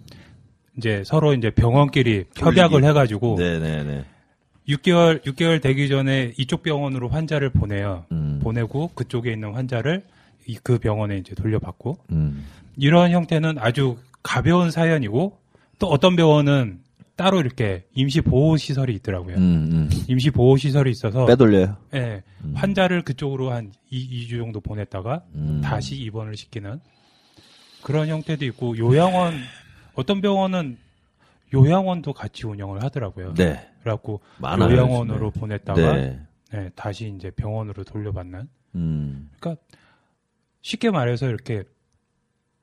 이제 0.78 1.04
서로 1.06 1.34
이제 1.34 1.50
병원끼리 1.52 2.26
협약을 2.36 2.84
해가지고 2.84 3.36
네네네. 3.38 4.06
6개월 4.70 5.24
6개월 5.26 5.62
되기 5.62 5.90
전에 5.90 6.34
이쪽 6.38 6.64
병원으로 6.64 7.10
환자를 7.10 7.50
보내요. 7.52 8.06
음. 8.12 8.40
보내고 8.42 8.90
그쪽에 8.96 9.32
있는 9.32 9.54
환자를 9.54 10.04
이- 10.48 10.58
그 10.64 10.78
병원에 10.80 11.18
이제 11.18 11.36
돌려받고 11.36 11.98
음. 12.12 12.46
이런 12.78 13.12
형태는 13.12 13.58
아주 13.60 13.98
가벼운 14.24 14.72
사연이고 14.72 15.38
또 15.80 15.88
어떤 15.88 16.16
병원은 16.16 16.80
따로 17.22 17.40
이렇게 17.40 17.86
임시 17.94 18.20
보호 18.20 18.58
시설이 18.58 18.96
있더라고요. 18.96 19.36
음, 19.38 19.70
음. 19.72 19.90
임시 20.08 20.32
보호 20.32 20.58
시설이 20.58 20.90
있어서 20.90 21.28
빼돌려요. 21.28 21.78
예, 21.94 22.24
음. 22.44 22.54
환자를 22.56 23.04
그쪽으로 23.04 23.52
한 23.52 23.72
2, 23.92 24.28
주 24.28 24.40
정도 24.40 24.60
보냈다가 24.60 25.24
음. 25.36 25.62
다시 25.64 25.96
입원을 25.98 26.36
시키는 26.36 26.80
그런 27.84 28.08
형태도 28.08 28.44
있고 28.46 28.76
요양원 28.76 29.36
어떤 29.94 30.20
병원은 30.20 30.80
요양원도 31.54 32.14
같이 32.14 32.48
운영을 32.48 32.82
하더라고요. 32.82 33.36
네. 33.36 33.70
그래갖고 33.82 34.22
많아요. 34.40 34.72
요양원으로 34.72 35.28
요즘에. 35.28 35.40
보냈다가 35.40 35.94
네. 35.94 36.20
네, 36.52 36.70
다시 36.76 37.14
이제 37.16 37.30
병원으로 37.30 37.84
돌려받는 37.84 38.50
음. 38.74 39.30
쉽게 40.64 40.90
말해서 40.90 41.28
이렇게 41.28 41.66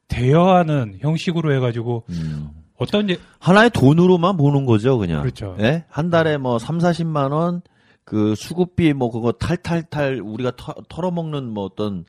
대여하는 0.09 0.97
형식으로 0.99 1.53
해가지고 1.53 2.07
음. 2.11 2.58
어떤 2.79 3.11
예- 3.11 3.19
하나의 3.41 3.71
돈으로만 3.71 4.37
보는 4.37 4.65
거죠, 4.65 4.97
그냥. 4.99 5.21
그렇죠. 5.23 5.57
예? 5.61 5.85
한 5.89 6.11
달에 6.11 6.37
뭐 6.39 6.59
3, 6.59 6.79
40만 6.79 7.33
원, 7.33 7.61
그 8.05 8.35
수급비 8.35 8.93
뭐 8.95 9.11
그거 9.11 9.33
탈탈탈 9.33 10.21
우리가 10.25 10.53
터, 10.57 10.75
털어먹는 10.89 11.45
뭐 11.49 11.65
어떤 11.65 12.05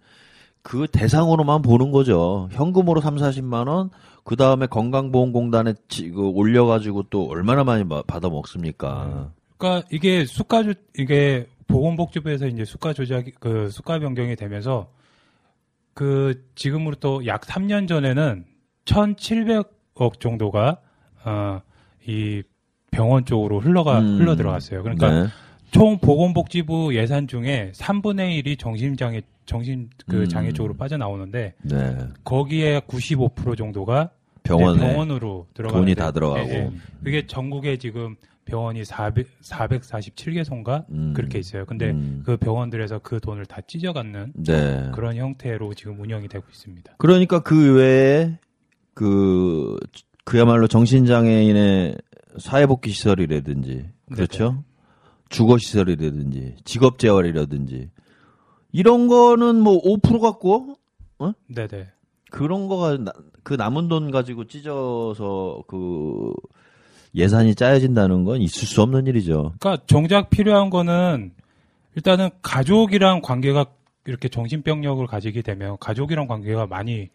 그 0.61 0.87
대상으로만 0.91 1.61
보는 1.61 1.91
거죠. 1.91 2.47
현금으로 2.51 3.01
3, 3.01 3.15
40만 3.17 3.67
원, 3.67 3.89
그 4.23 4.35
다음에 4.35 4.67
건강보험공단에 4.67 5.73
지- 5.87 6.09
그 6.11 6.21
올려가지고 6.29 7.03
또 7.09 7.27
얼마나 7.27 7.63
많이 7.63 7.83
마- 7.83 8.03
받아 8.03 8.29
먹습니까? 8.29 9.31
그러니까 9.57 9.87
이게 9.91 10.23
수가 10.25 10.63
조 10.63 10.73
이게 10.97 11.47
보건복지부에서 11.67 12.47
이제 12.47 12.63
수가 12.65 12.93
조작 12.93 13.25
그 13.39 13.69
수가 13.71 13.99
변경이 13.99 14.35
되면서 14.35 14.87
그 15.93 16.45
지금으로부터 16.55 17.25
약 17.25 17.41
3년 17.41 17.87
전에는 17.87 18.45
1,700 18.85 19.78
억 20.01 20.19
정도가 20.19 20.79
어 21.25 21.61
이 22.09 22.41
병원 22.91 23.23
쪽으로 23.23 23.59
흘러가 23.59 23.99
음. 23.99 24.19
흘러 24.19 24.35
들어갔어요. 24.35 24.81
그러니까 24.81 25.11
네. 25.11 25.27
총 25.71 25.99
보건복지부 25.99 26.95
예산 26.95 27.27
중에 27.27 27.71
3분의 27.75 28.43
1이 28.43 28.57
정신장애 28.57 29.21
정신 29.45 29.89
그 30.07 30.21
음. 30.21 30.27
장애 30.27 30.51
쪽으로 30.51 30.75
빠져나오는데 30.75 31.53
네. 31.61 31.97
거기에 32.23 32.81
95% 32.81 33.55
정도가 33.57 34.09
병원에 34.41 34.79
네, 34.79 34.87
병원으로 34.87 35.47
들어가는데 35.53 35.85
돈이 35.85 35.95
다 35.95 36.11
들어가고. 36.11 36.49
예, 36.49 36.53
예. 36.53 36.71
그게 37.03 37.27
전국에 37.27 37.77
지금 37.77 38.15
병원이 38.45 38.83
400, 38.83 39.41
447개소인가 39.41 40.85
음. 40.89 41.13
그렇게 41.15 41.37
있어요. 41.37 41.65
근데 41.67 41.91
음. 41.91 42.23
그 42.25 42.37
병원들에서 42.37 42.99
그 42.99 43.19
돈을 43.19 43.45
다 43.45 43.61
찢어갖는 43.61 44.33
네. 44.35 44.89
그런 44.95 45.15
형태로 45.15 45.75
지금 45.75 45.99
운영이 45.99 46.27
되고 46.27 46.43
있습니다. 46.49 46.93
그러니까 46.97 47.41
그 47.41 47.75
외에 47.75 48.39
그 48.99 49.77
그야말로 50.25 50.67
정신장애인의 50.67 51.95
사회복귀 52.37 52.89
시설이라든지 52.91 53.85
그렇죠 54.13 54.65
주거 55.29 55.57
시설이라든지 55.57 56.57
직업 56.65 56.99
재활이라든지 56.99 57.91
이런 58.73 59.07
거는 59.07 59.61
뭐 59.61 59.81
5% 59.83 60.19
갖고 60.19 60.75
네네. 61.47 61.87
그런 62.29 62.67
거가 62.67 62.97
나- 62.97 63.13
그 63.43 63.53
남은 63.53 63.87
돈 63.87 64.11
가지고 64.11 64.43
찢어서 64.47 65.63
그 65.67 66.33
예산이 67.15 67.55
짜여진다는 67.55 68.25
건 68.25 68.41
있을 68.41 68.67
수 68.67 68.81
없는 68.81 69.07
일이죠. 69.07 69.53
그러니까 69.59 69.81
정작 69.87 70.29
필요한 70.29 70.69
거는 70.69 71.31
일단은 71.95 72.29
가족이랑 72.41 73.21
관계가 73.21 73.65
이렇게 74.05 74.27
정신병력을 74.27 75.07
가지게 75.07 75.41
되면 75.41 75.77
가족이랑 75.79 76.27
관계가 76.27 76.67
많이 76.67 77.09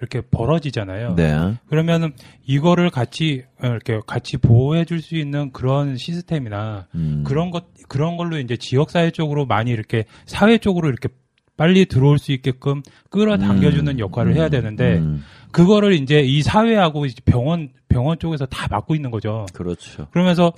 이렇게 0.00 0.22
벌어지잖아요. 0.22 1.14
네. 1.14 1.54
그러면은 1.68 2.12
이거를 2.46 2.90
같이 2.90 3.44
어, 3.62 3.66
이렇게 3.66 4.00
같이 4.06 4.38
보호해 4.38 4.84
줄 4.84 5.00
수 5.00 5.16
있는 5.16 5.50
그런 5.52 5.96
시스템이나 5.96 6.86
음. 6.94 7.24
그런 7.26 7.50
것 7.50 7.64
그런 7.88 8.16
걸로 8.16 8.38
이제 8.38 8.56
지역 8.56 8.90
사회 8.90 9.10
쪽으로 9.10 9.46
많이 9.46 9.70
이렇게 9.70 10.04
사회 10.26 10.58
쪽으로 10.58 10.88
이렇게 10.88 11.08
빨리 11.56 11.86
들어올 11.86 12.18
수 12.18 12.32
있게끔 12.32 12.82
끌어당겨 13.10 13.70
주는 13.70 13.92
음. 13.94 13.98
역할을 13.98 14.34
해야 14.34 14.48
되는데 14.48 14.98
음. 14.98 15.22
그거를 15.52 15.92
이제 15.94 16.20
이 16.20 16.42
사회하고 16.42 17.06
이제 17.06 17.16
병원 17.24 17.70
병원 17.88 18.18
쪽에서 18.18 18.46
다 18.46 18.68
맡고 18.70 18.94
있는 18.94 19.10
거죠. 19.10 19.46
그렇죠. 19.52 20.06
그러면서 20.10 20.52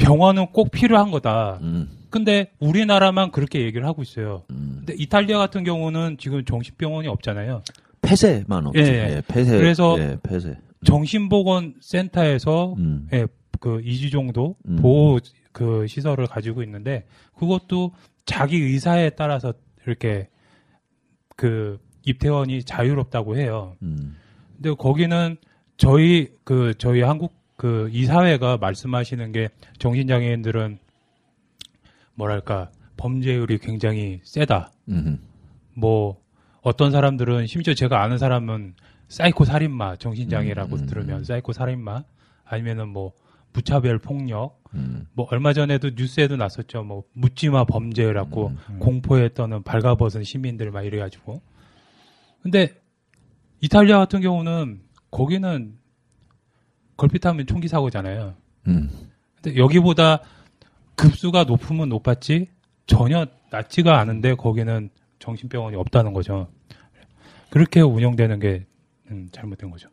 병원은 0.00 0.48
꼭 0.52 0.70
필요한 0.70 1.10
거다. 1.10 1.58
음. 1.62 1.88
근데 2.10 2.50
우리나라만 2.58 3.30
그렇게 3.30 3.60
얘기를 3.60 3.86
하고 3.86 4.02
있어요. 4.02 4.42
음. 4.50 4.76
근데 4.78 4.94
이탈리아 4.98 5.38
같은 5.38 5.62
경우는 5.62 6.16
지금 6.18 6.44
정신병원이 6.44 7.06
없잖아요. 7.06 7.62
폐쇄만 8.02 8.66
없죠. 8.66 8.80
예, 8.80 8.86
예, 8.86 9.16
예. 9.16 9.22
폐쇄. 9.28 9.56
그래서 9.56 9.96
예, 9.98 10.16
폐쇄. 10.22 10.56
정신보건센터에서 10.84 12.74
음. 12.78 13.08
예, 13.12 13.26
그 13.60 13.80
2주 13.84 14.10
정도 14.10 14.56
음. 14.66 14.76
보호 14.76 15.20
그 15.52 15.86
시설을 15.86 16.26
가지고 16.26 16.62
있는데 16.62 17.04
그것도 17.38 17.92
자기 18.24 18.56
의사에 18.56 19.10
따라서 19.10 19.52
이렇게 19.86 20.28
그 21.36 21.78
입퇴원이 22.04 22.64
자유롭다고 22.64 23.36
해요. 23.36 23.76
음. 23.82 24.16
근데 24.56 24.74
거기는 24.74 25.36
저희 25.76 26.28
그 26.44 26.74
저희 26.78 27.02
한국 27.02 27.39
그 27.60 27.90
이사회가 27.92 28.56
말씀하시는 28.56 29.32
게 29.32 29.50
정신장애인들은 29.78 30.78
뭐랄까 32.14 32.70
범죄율이 32.96 33.58
굉장히 33.58 34.20
세다. 34.22 34.72
음. 34.88 35.20
뭐 35.74 36.22
어떤 36.62 36.90
사람들은 36.90 37.46
심지어 37.48 37.74
제가 37.74 38.02
아는 38.02 38.16
사람은 38.16 38.76
사이코 39.08 39.44
살인마 39.44 39.96
정신장애라고 39.96 40.76
음, 40.76 40.80
음, 40.80 40.86
들으면 40.86 41.18
음. 41.18 41.24
사이코 41.24 41.52
살인마 41.52 42.04
아니면은 42.46 42.88
뭐 42.88 43.12
무차별 43.52 43.98
폭력 43.98 44.62
음. 44.72 45.06
뭐 45.12 45.28
얼마 45.30 45.52
전에도 45.52 45.90
뉴스에도 45.94 46.36
났었죠 46.36 46.82
뭐 46.82 47.04
묻지마 47.12 47.64
범죄라고 47.64 48.54
음, 48.70 48.78
공포에 48.78 49.34
떠는 49.34 49.64
발가벗은 49.64 50.24
시민들 50.24 50.70
막 50.70 50.80
이래가지고 50.86 51.42
근데 52.40 52.72
이탈리아 53.60 53.98
같은 53.98 54.22
경우는 54.22 54.80
거기는 55.10 55.79
걸핏하면 57.00 57.46
총기 57.46 57.66
사고잖아요 57.66 58.34
음. 58.68 58.90
근데 59.36 59.56
여기보다 59.58 60.20
급수가 60.96 61.44
높으면 61.44 61.88
높았지 61.88 62.46
전혀 62.86 63.26
낮지가 63.50 63.98
않은데 63.98 64.34
거기는 64.34 64.90
정신병원이 65.18 65.76
없다는 65.76 66.12
거죠. 66.12 66.48
그렇게 67.48 67.80
운영되는 67.80 68.38
게 68.38 68.66
음, 69.10 69.28
잘못된 69.32 69.70
거죠. 69.70 69.88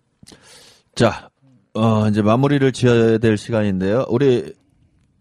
자, 0.96 1.30
어, 1.74 2.08
이제 2.10 2.22
마무리를 2.22 2.70
지어야 2.74 3.18
될 3.20 3.38
시간인데요. 3.38 4.06
우리 4.10 4.54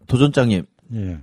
도전장님 0.07 0.65
예. 0.95 1.19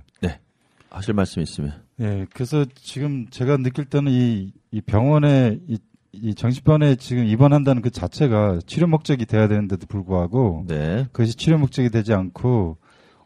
하실 0.89 1.13
말씀 1.13 1.41
있으면. 1.41 1.73
예, 1.99 2.25
그래서 2.33 2.65
지금 2.73 3.27
제가 3.29 3.57
느낄 3.57 3.85
때는 3.85 4.11
이, 4.11 4.53
이 4.71 4.81
병원에, 4.81 5.59
이, 5.67 5.77
이 6.21 6.35
정신병원에 6.35 6.95
지금 6.95 7.25
입원한다는 7.25 7.81
그 7.81 7.89
자체가 7.89 8.59
치료 8.65 8.87
목적이 8.87 9.25
돼야 9.25 9.47
되는데도 9.47 9.85
불구하고 9.87 10.65
네. 10.67 11.05
그것이 11.11 11.35
치료 11.35 11.57
목적이 11.57 11.89
되지 11.89 12.13
않고 12.13 12.77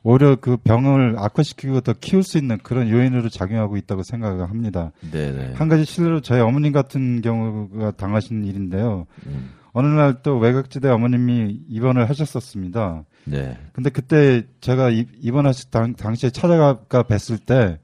오히려 0.04 0.38
그 0.38 0.58
병을 0.58 1.16
악화시키고 1.18 1.82
더 1.82 1.94
키울 1.94 2.24
수 2.24 2.38
있는 2.38 2.58
그런 2.64 2.90
요인으로 2.90 3.30
작용하고 3.30 3.76
있다고 3.78 4.04
생각을 4.04 4.50
합니다. 4.50 4.92
네네. 5.12 5.54
한 5.56 5.68
가지 5.68 5.84
실제로 5.86 6.22
저희 6.22 6.40
어머님 6.40 6.72
같은 6.72 7.22
경우가 7.22 7.92
당하신 7.92 8.46
일인데요. 8.46 9.06
음, 9.28 9.50
어느 9.74 9.88
날 9.88 10.22
또 10.24 10.38
외곽지대 10.38 10.88
어머님이 10.90 11.60
입원을 11.68 12.10
하셨었습니다. 12.10 13.04
네. 13.26 13.58
근데 13.74 13.90
그때 13.90 14.44
제가 14.62 14.90
이- 14.90 15.06
입원하실 15.22 15.70
당, 15.70 15.94
당시에 15.96 16.30
찾아가 16.30 16.80
뵀을 16.88 17.46
때 17.46 17.78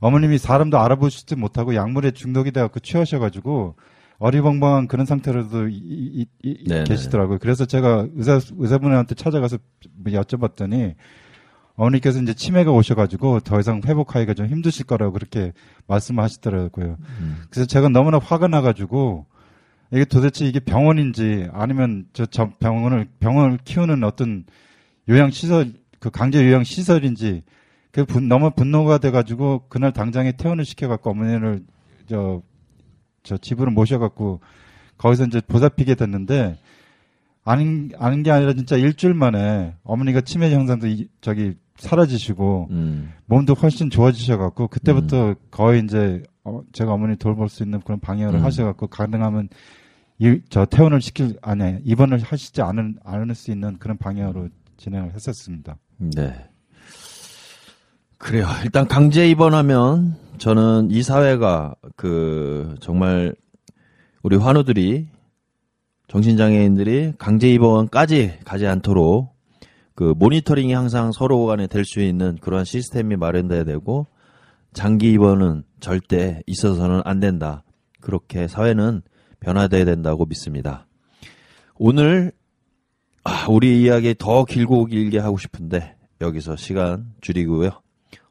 어머님이 0.00 0.36
사람도 0.38 0.78
알아보시지 0.78 1.36
못하고 1.36 1.74
약물에 1.74 2.10
중독이 2.10 2.50
돼갖고 2.52 2.80
취하셔가지고 2.80 3.76
어리벙벙한 4.22 4.86
그런 4.86 5.04
상태로도 5.04 5.66
이- 5.68 5.74
이- 5.74 6.26
이- 6.44 6.64
네네. 6.68 6.84
계시더라고요. 6.84 7.38
그래서 7.40 7.64
제가 7.66 8.06
의사 8.14 8.40
의사분한테 8.56 9.16
찾아가서 9.16 9.58
뭐 9.96 10.12
여쭤봤더니 10.12 10.94
어머니께서 11.74 12.22
이제 12.22 12.32
치매가 12.32 12.70
오셔가지고 12.70 13.40
더 13.40 13.58
이상 13.58 13.80
회복하기가 13.84 14.34
좀 14.34 14.46
힘드실 14.46 14.86
거라고 14.86 15.12
그렇게 15.14 15.52
말씀하시더라고요. 15.88 16.98
음, 17.20 17.42
그래서 17.50 17.66
제가 17.66 17.88
너무나 17.88 18.18
화가 18.18 18.46
나가지고 18.46 19.26
이게 19.92 20.04
도대체 20.04 20.46
이게 20.46 20.60
병원인지 20.60 21.48
아니면 21.52 22.06
저, 22.12 22.24
저 22.26 22.50
병원을 22.60 23.08
병원을 23.18 23.58
키우는 23.64 24.04
어떤 24.04 24.44
요양 25.08 25.30
시설 25.30 25.72
그 25.98 26.10
강제 26.10 26.46
요양 26.46 26.62
시설인지 26.62 27.42
그 27.90 28.04
분, 28.04 28.28
너무 28.28 28.52
분노가 28.52 28.98
돼가지고 28.98 29.64
그날 29.68 29.92
당장에 29.92 30.32
퇴원을 30.32 30.64
시켜갖고 30.64 31.10
어머니를 31.10 31.64
저, 32.08 32.40
저 33.22 33.36
집으로 33.36 33.70
모셔갖고 33.70 34.40
거기서 34.98 35.24
이제 35.24 35.40
보살피게 35.46 35.94
됐는데 35.94 36.58
아닌 37.44 37.90
아닌 37.98 38.22
게 38.22 38.30
아니라 38.30 38.52
진짜 38.54 38.76
일주일 38.76 39.14
만에 39.14 39.74
어머니가 39.82 40.20
치매 40.20 40.52
현상도 40.54 40.86
이- 40.86 41.08
저기 41.20 41.54
사라지시고 41.76 42.68
음, 42.70 43.12
몸도 43.26 43.54
훨씬 43.54 43.90
좋아지셔갖고 43.90 44.68
그때부터 44.68 45.34
거의 45.50 45.82
이제 45.82 46.22
어, 46.44 46.62
제가 46.72 46.92
어머니 46.92 47.16
돌볼 47.16 47.48
수 47.48 47.62
있는 47.62 47.80
그런 47.80 47.98
방향을 47.98 48.36
음. 48.40 48.44
하셔갖고 48.44 48.86
가능하면 48.88 49.48
이, 50.18 50.40
저 50.50 50.64
퇴원을 50.66 51.00
시킬 51.00 51.36
아니, 51.42 51.78
입원을 51.84 52.20
하시지 52.20 52.62
않을 52.62 52.94
않을 53.04 53.34
수 53.34 53.50
있는 53.50 53.78
그런 53.78 53.96
방향으로 53.98 54.48
진행을 54.76 55.14
했었습니다. 55.14 55.78
네. 55.98 56.48
그래요. 58.22 58.46
일단 58.62 58.86
강제 58.86 59.28
입원하면 59.28 60.16
저는 60.38 60.92
이 60.92 61.02
사회가 61.02 61.74
그 61.96 62.76
정말 62.80 63.34
우리 64.22 64.36
환우들이 64.36 65.08
정신장애인들이 66.06 67.14
강제 67.18 67.52
입원까지 67.52 68.38
가지 68.44 68.68
않도록 68.68 69.34
그 69.96 70.14
모니터링이 70.16 70.72
항상 70.72 71.10
서로 71.10 71.44
간에 71.46 71.66
될 71.66 71.84
수 71.84 72.00
있는 72.00 72.38
그러한 72.40 72.64
시스템이 72.64 73.16
마련돼야 73.16 73.64
되고 73.64 74.06
장기 74.72 75.10
입원은 75.10 75.64
절대 75.80 76.42
있어서는 76.46 77.02
안 77.04 77.18
된다. 77.18 77.64
그렇게 78.00 78.46
사회는 78.46 79.02
변화돼야 79.40 79.84
된다고 79.84 80.26
믿습니다. 80.26 80.86
오늘 81.74 82.30
아, 83.24 83.46
우리 83.48 83.82
이야기 83.82 84.14
더 84.16 84.44
길고 84.44 84.86
길게 84.86 85.18
하고 85.18 85.38
싶은데 85.38 85.96
여기서 86.20 86.54
시간 86.54 87.12
줄이고요. 87.20 87.81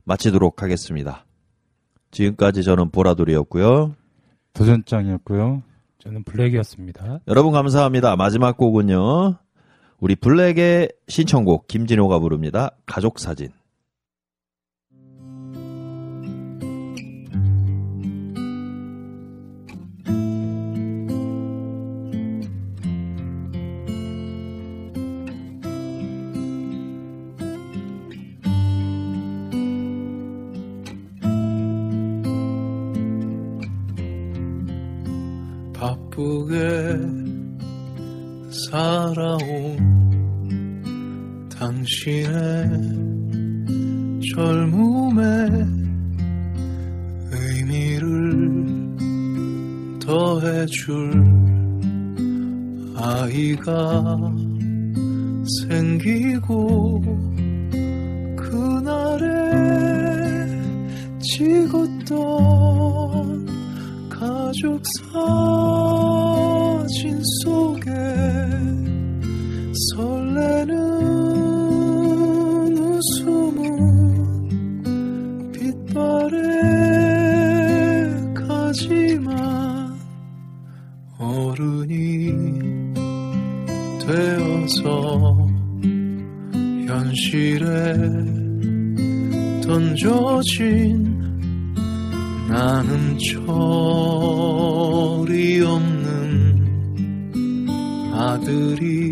마치도록 0.03 0.61
하겠습니다. 0.61 1.25
지금까지 2.11 2.63
저는 2.63 2.91
보라돌이었고요. 2.91 3.95
도전장이었고요. 4.53 5.63
저는 5.99 6.23
블랙이었습니다. 6.23 7.21
여러분 7.27 7.51
감사합니다. 7.51 8.15
마지막 8.15 8.57
곡은요. 8.57 9.37
우리 9.99 10.15
블랙의 10.15 10.89
신청곡 11.07 11.67
김진호가 11.67 12.19
부릅니다. 12.19 12.71
가족 12.85 13.19
사진. 13.19 13.49
아 53.65 54.40
현실에 87.41 87.97
던져진 89.61 91.09
나는 92.47 93.17
철이 95.17 95.61
없는 95.61 96.89
아들이 98.13 99.11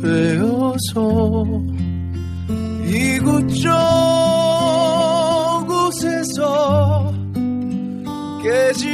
되어서 0.00 1.42
이곳저곳에서 2.86 3.74
깨지 8.42 8.93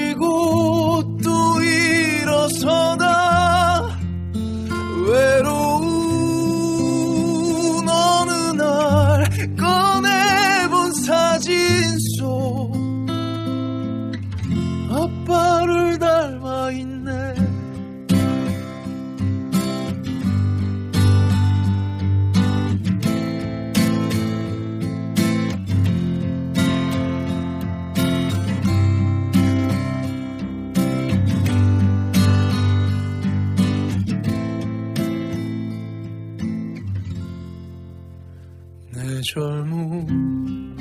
젊음 39.33 40.77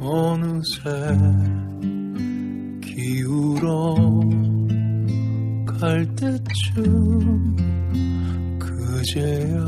어느새 0.00 0.80
기울어 2.82 3.94
갈 5.64 6.04
때쯤 6.16 7.56
그제야 8.58 9.64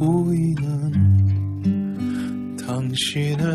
보이는 0.00 0.56
당신의 2.66 3.46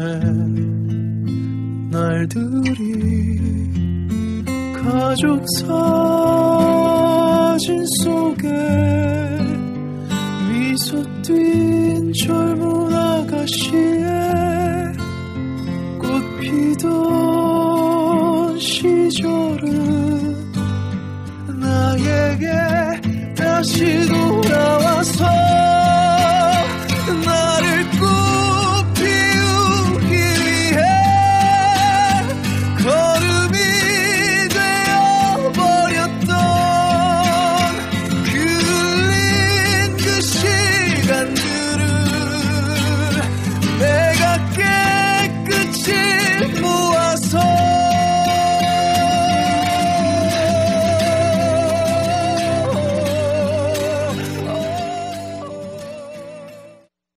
날들이 1.91 3.37
가족 4.81 5.43
사진 7.59 7.85
속에 8.01 8.47
미소 10.47 11.12
띈 11.23 12.11
젊은 12.11 12.93
아가씨의 12.93 14.03
꽃 15.97 16.39
피던 16.41 16.99
시절은 18.59 20.51
나에게 21.61 22.45
다시 23.37 24.05
돌아와서 24.07 25.42